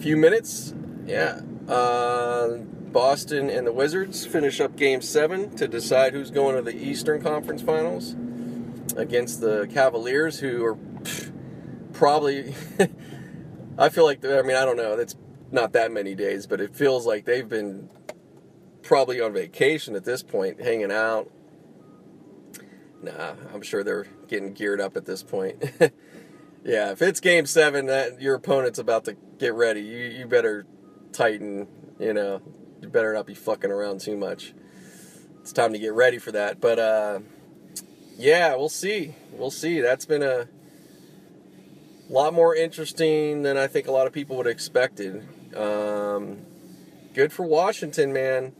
[0.00, 0.72] few minutes,
[1.04, 1.42] yeah.
[1.68, 2.60] Uh,
[2.94, 7.20] Boston and the Wizards finish up game seven to decide who's going to the Eastern
[7.20, 8.14] Conference Finals
[8.96, 10.78] against the Cavaliers, who are
[11.92, 12.54] probably.
[13.78, 15.16] I feel like, I mean, I don't know, it's
[15.50, 17.90] not that many days, but it feels like they've been
[18.82, 21.28] probably on vacation at this point, hanging out.
[23.02, 25.56] Nah, I'm sure they're getting geared up at this point.
[26.64, 30.64] yeah, if it's game seven, that your opponent's about to get ready, you, you better
[31.10, 31.66] tighten,
[31.98, 32.40] you know,
[32.84, 34.54] you better not be fucking around too much.
[35.40, 36.60] It's time to get ready for that.
[36.60, 37.20] But uh,
[38.16, 39.14] yeah, we'll see.
[39.32, 39.80] We'll see.
[39.80, 40.46] That's been a
[42.08, 45.26] lot more interesting than I think a lot of people would have expected.
[45.56, 46.38] Um,
[47.14, 48.52] good for Washington, man.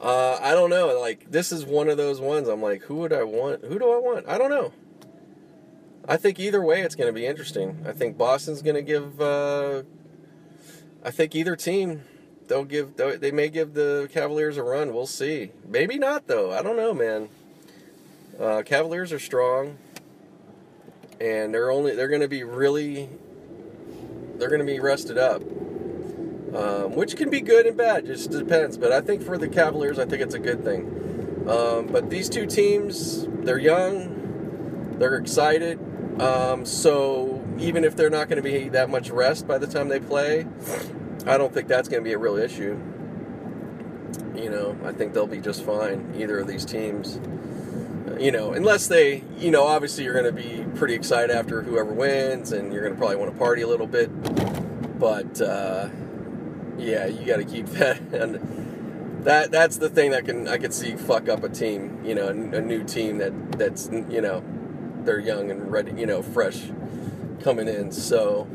[0.00, 0.98] Uh, I don't know.
[1.00, 2.46] Like this is one of those ones.
[2.46, 3.64] I'm like, who would I want?
[3.64, 4.28] Who do I want?
[4.28, 4.72] I don't know.
[6.06, 7.84] I think either way, it's going to be interesting.
[7.86, 9.20] I think Boston's going to give.
[9.20, 9.82] Uh,
[11.04, 12.02] I think either team
[12.48, 14.92] they'll give they may give the Cavaliers a run.
[14.92, 15.52] We'll see.
[15.66, 16.52] Maybe not though.
[16.52, 17.28] I don't know, man.
[18.38, 19.78] Uh, Cavaliers are strong,
[21.20, 23.08] and they're only they're going to be really
[24.36, 25.42] they're going to be rested up,
[26.54, 28.06] um, which can be good and bad.
[28.06, 28.76] Just depends.
[28.76, 31.44] But I think for the Cavaliers, I think it's a good thing.
[31.48, 35.80] Um, but these two teams, they're young, they're excited.
[36.20, 39.88] Um, so even if they're not going to be that much rest by the time
[39.88, 40.46] they play,
[41.26, 42.78] I don't think that's going to be a real issue.
[44.34, 47.20] You know, I think they'll be just fine, either of these teams.
[48.18, 51.92] you know, unless they, you know, obviously you're going to be pretty excited after whoever
[51.92, 54.08] wins, and you're going to probably want to party a little bit.
[54.98, 55.88] But uh,
[56.78, 58.00] yeah, you got to keep that.
[58.12, 62.00] And that that's the thing that can I could see fuck up a team.
[62.04, 64.42] You know, a, a new team that that's you know
[65.04, 66.70] they're young and ready, you know, fresh
[67.42, 67.90] coming in.
[67.92, 68.46] So,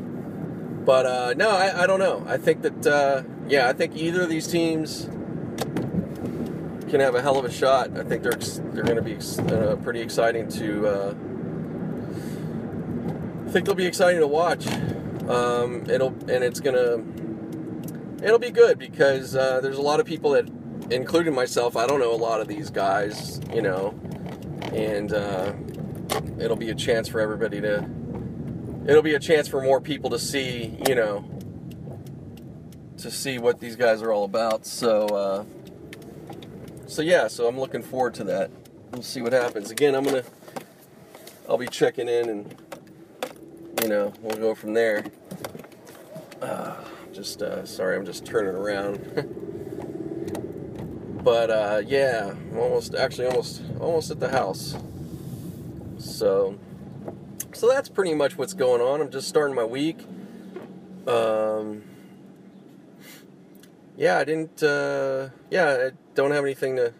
[0.84, 2.24] but uh, no, I, I don't know.
[2.26, 5.08] I think that uh, yeah, I think either of these teams
[6.90, 7.96] can have a hell of a shot.
[7.98, 8.32] I think they're
[8.72, 9.16] they're going to be
[9.52, 10.86] uh, pretty exciting to.
[10.86, 11.14] Uh,
[13.46, 14.66] I think they'll be exciting to watch.
[15.28, 17.02] Um, it'll and it's gonna
[18.22, 20.48] it'll be good because uh, there's a lot of people that,
[20.90, 23.98] including myself, I don't know a lot of these guys, you know,
[24.72, 25.52] and uh,
[26.38, 27.88] it'll be a chance for everybody to.
[28.86, 31.24] It'll be a chance for more people to see, you know,
[32.98, 34.66] to see what these guys are all about.
[34.66, 35.44] So, uh,
[36.86, 38.50] so yeah, so I'm looking forward to that.
[38.92, 39.70] We'll see what happens.
[39.70, 40.22] Again, I'm gonna,
[41.48, 42.54] I'll be checking in, and
[43.82, 45.04] you know, we'll go from there.
[46.42, 46.76] Uh,
[47.12, 48.98] just uh, sorry, I'm just turning around.
[51.24, 54.76] but uh, yeah, I'm almost actually almost almost at the house.
[55.98, 56.58] So,
[57.54, 59.00] so that's pretty much what's going on.
[59.00, 59.98] I'm just starting my week.
[61.06, 61.82] Um,
[63.96, 64.62] yeah, I didn't.
[64.62, 66.92] Uh, yeah, I don't have anything to.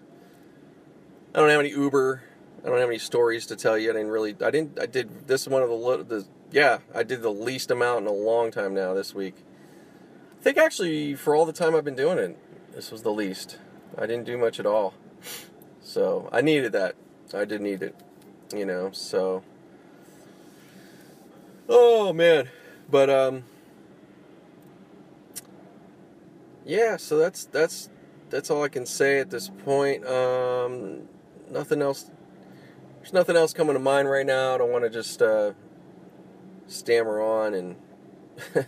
[1.35, 2.23] I don't have any Uber.
[2.63, 3.91] I don't have any stories to tell you.
[3.91, 4.37] I didn't really.
[4.43, 4.79] I didn't.
[4.81, 6.27] I did this one of the the.
[6.51, 9.35] Yeah, I did the least amount in a long time now this week.
[10.39, 12.39] I think actually for all the time I've been doing it,
[12.75, 13.59] this was the least.
[13.99, 14.95] I didn't do much at all.
[15.81, 16.95] So I needed that.
[17.33, 17.97] I did need it.
[18.55, 18.91] You know.
[18.93, 19.43] So.
[21.69, 22.49] Oh man,
[22.91, 23.45] but um.
[26.65, 27.89] yeah, so that's that's
[28.31, 30.07] that's all I can say at this point.
[30.07, 31.03] Um,
[31.51, 32.11] nothing else.
[33.01, 34.55] There's nothing else coming to mind right now.
[34.55, 35.53] I don't want to just uh,
[36.67, 37.77] stammer on and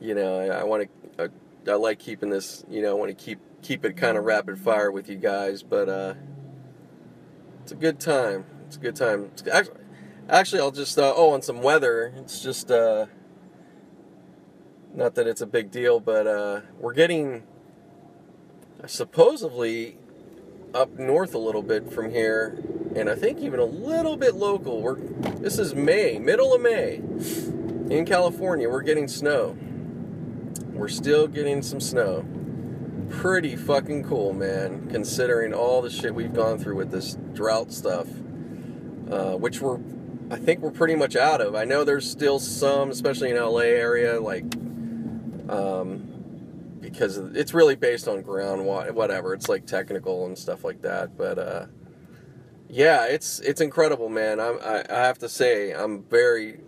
[0.00, 0.88] you know I, I want
[1.18, 1.24] to.
[1.24, 2.64] I, I like keeping this.
[2.68, 5.62] You know, I want to keep keep it kind of rapid fire with you guys,
[5.62, 6.14] but uh,
[7.62, 8.44] it's a good time.
[8.66, 9.30] It's a good time.
[9.32, 9.76] It's, actually,
[10.28, 12.12] actually, I'll just uh, oh on some weather.
[12.16, 12.70] It's just.
[12.70, 13.06] Uh,
[14.94, 17.42] not that it's a big deal, but uh, we're getting
[18.86, 19.98] supposedly
[20.72, 22.62] up north a little bit from here,
[22.94, 24.80] and I think even a little bit local.
[24.80, 24.96] We're
[25.40, 26.96] this is May, middle of May,
[27.90, 28.68] in California.
[28.68, 29.56] We're getting snow.
[30.72, 32.24] We're still getting some snow.
[33.10, 34.88] Pretty fucking cool, man.
[34.90, 38.06] Considering all the shit we've gone through with this drought stuff,
[39.10, 39.78] uh, which we're
[40.30, 41.54] I think we're pretty much out of.
[41.54, 44.44] I know there's still some, especially in LA area, like
[45.48, 49.34] um, because it's really based on ground whatever.
[49.34, 51.66] It's like technical and stuff like that but uh,
[52.68, 54.40] yeah it's it's incredible man.
[54.40, 56.60] I'm, I, I have to say i'm very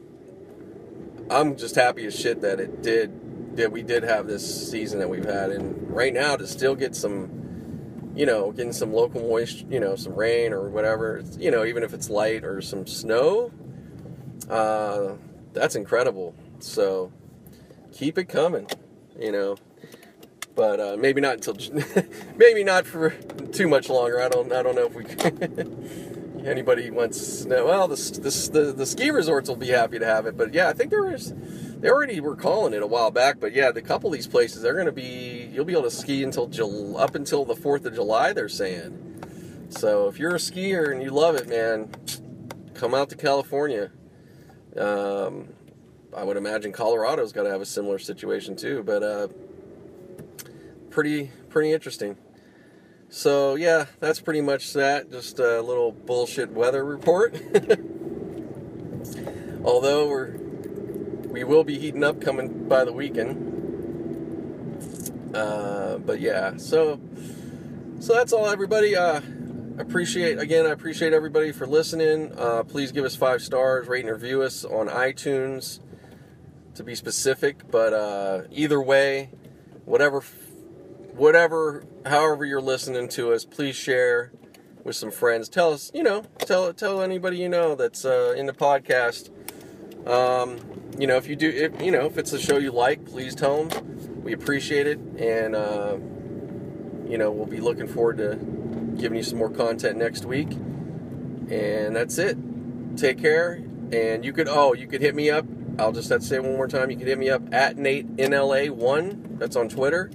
[1.31, 3.13] i'm just happy as shit that it did
[3.57, 5.51] that we did have this season that we've had.
[5.51, 7.46] And right now to still get some
[8.17, 11.83] you know getting some local moisture you know some rain or whatever you know even
[11.83, 13.53] if it's light or some snow
[14.51, 15.13] uh,
[15.53, 17.13] that's incredible so
[17.97, 18.67] keep it coming,
[19.19, 19.57] you know.
[20.55, 21.57] But uh, maybe not until
[22.37, 23.11] maybe not for
[23.53, 24.21] too much longer.
[24.21, 27.67] I don't I don't know if we anybody wants no.
[27.67, 30.69] Well, the, the the the ski resorts will be happy to have it, but yeah,
[30.69, 31.35] I think there is.
[31.81, 34.63] They already were calling it a while back, but yeah, the couple of these places
[34.63, 37.85] they're going to be you'll be able to ski until Jul- up until the Fourth
[37.85, 38.33] of July.
[38.33, 39.67] They're saying.
[39.69, 41.91] So if you're a skier and you love it, man,
[42.75, 43.91] come out to California.
[44.77, 45.49] Um,
[46.17, 49.29] I would imagine Colorado's got to have a similar situation too, but uh,
[50.91, 52.17] pretty pretty interesting.
[53.11, 55.11] So yeah, that's pretty much that.
[55.11, 57.37] Just a little bullshit weather report.
[59.65, 60.39] Although we're
[61.37, 63.37] we will be heating up coming by the weekend.
[65.37, 66.99] Uh, but yeah, so
[68.01, 68.97] so that's all, everybody.
[68.97, 69.21] Uh,
[69.77, 70.65] appreciate again.
[70.65, 72.33] I appreciate everybody for listening.
[72.39, 75.81] Uh, please give us five stars, rate and review us on iTunes
[76.75, 79.29] to be specific, but uh, either way,
[79.85, 80.23] whatever,
[81.13, 84.33] whatever, however you're listening to us, please share
[84.85, 85.51] with some friends.
[85.51, 89.29] Tell us, you know, tell tell anybody you know that's uh, in the podcast.
[90.07, 90.59] Um,
[90.99, 93.35] you know, if you do, if you know, if it's a show you like, please
[93.35, 94.23] tell them.
[94.23, 95.97] We appreciate it, and uh,
[97.09, 98.37] you know, we'll be looking forward to
[99.01, 100.51] giving you some more content next week.
[100.51, 102.37] And that's it.
[102.97, 103.63] Take care.
[103.93, 105.47] And you could, oh, you could hit me up
[105.79, 106.91] I'll just have to say it one more time.
[106.91, 109.39] You can hit me up at Nate NLA1.
[109.39, 110.11] That's on Twitter.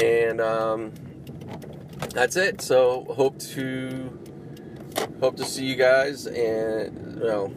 [0.00, 0.92] And um,
[2.10, 2.60] that's it.
[2.60, 4.18] So hope to
[5.20, 7.52] hope to see you guys, and well,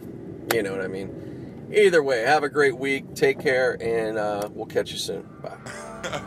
[0.52, 1.25] you know what I mean.
[1.72, 3.14] Either way, have a great week.
[3.14, 5.26] Take care, and uh, we'll catch you soon.
[5.42, 5.56] Bye.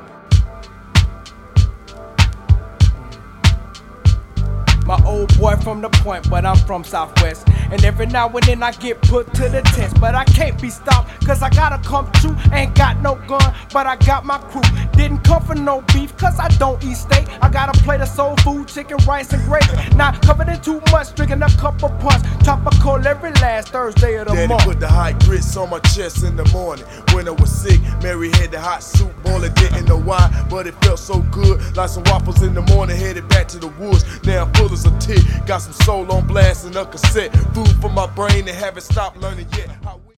[4.86, 7.48] My old boy from the point, but I'm from Southwest.
[7.72, 10.00] And every now and then I get put to the test.
[10.00, 12.36] But I can't be stopped, cause I gotta come true.
[12.52, 14.62] Ain't got no gun, but I got my crew.
[14.94, 17.28] Didn't come for no beef, cause I don't eat steak.
[17.42, 19.96] I got a plate of soul food, chicken, rice, and gravy.
[19.96, 22.24] Not covered in too much, drinking a cup of punch.
[22.44, 24.64] Tropical every last Thursday of the Daddy month.
[24.64, 26.86] put the hot grits on my chest in the morning.
[27.14, 30.76] When I was sick, Mary had the hot soup boiling, didn't know why, but it
[30.84, 31.76] felt so good.
[31.76, 34.04] Like some waffles in the morning, headed back to the woods.
[34.26, 35.22] Now I'm full as a tick.
[35.46, 37.34] Got some soul on blast and a cassette.
[37.66, 39.70] Food for my brain and haven't stopped learning yet.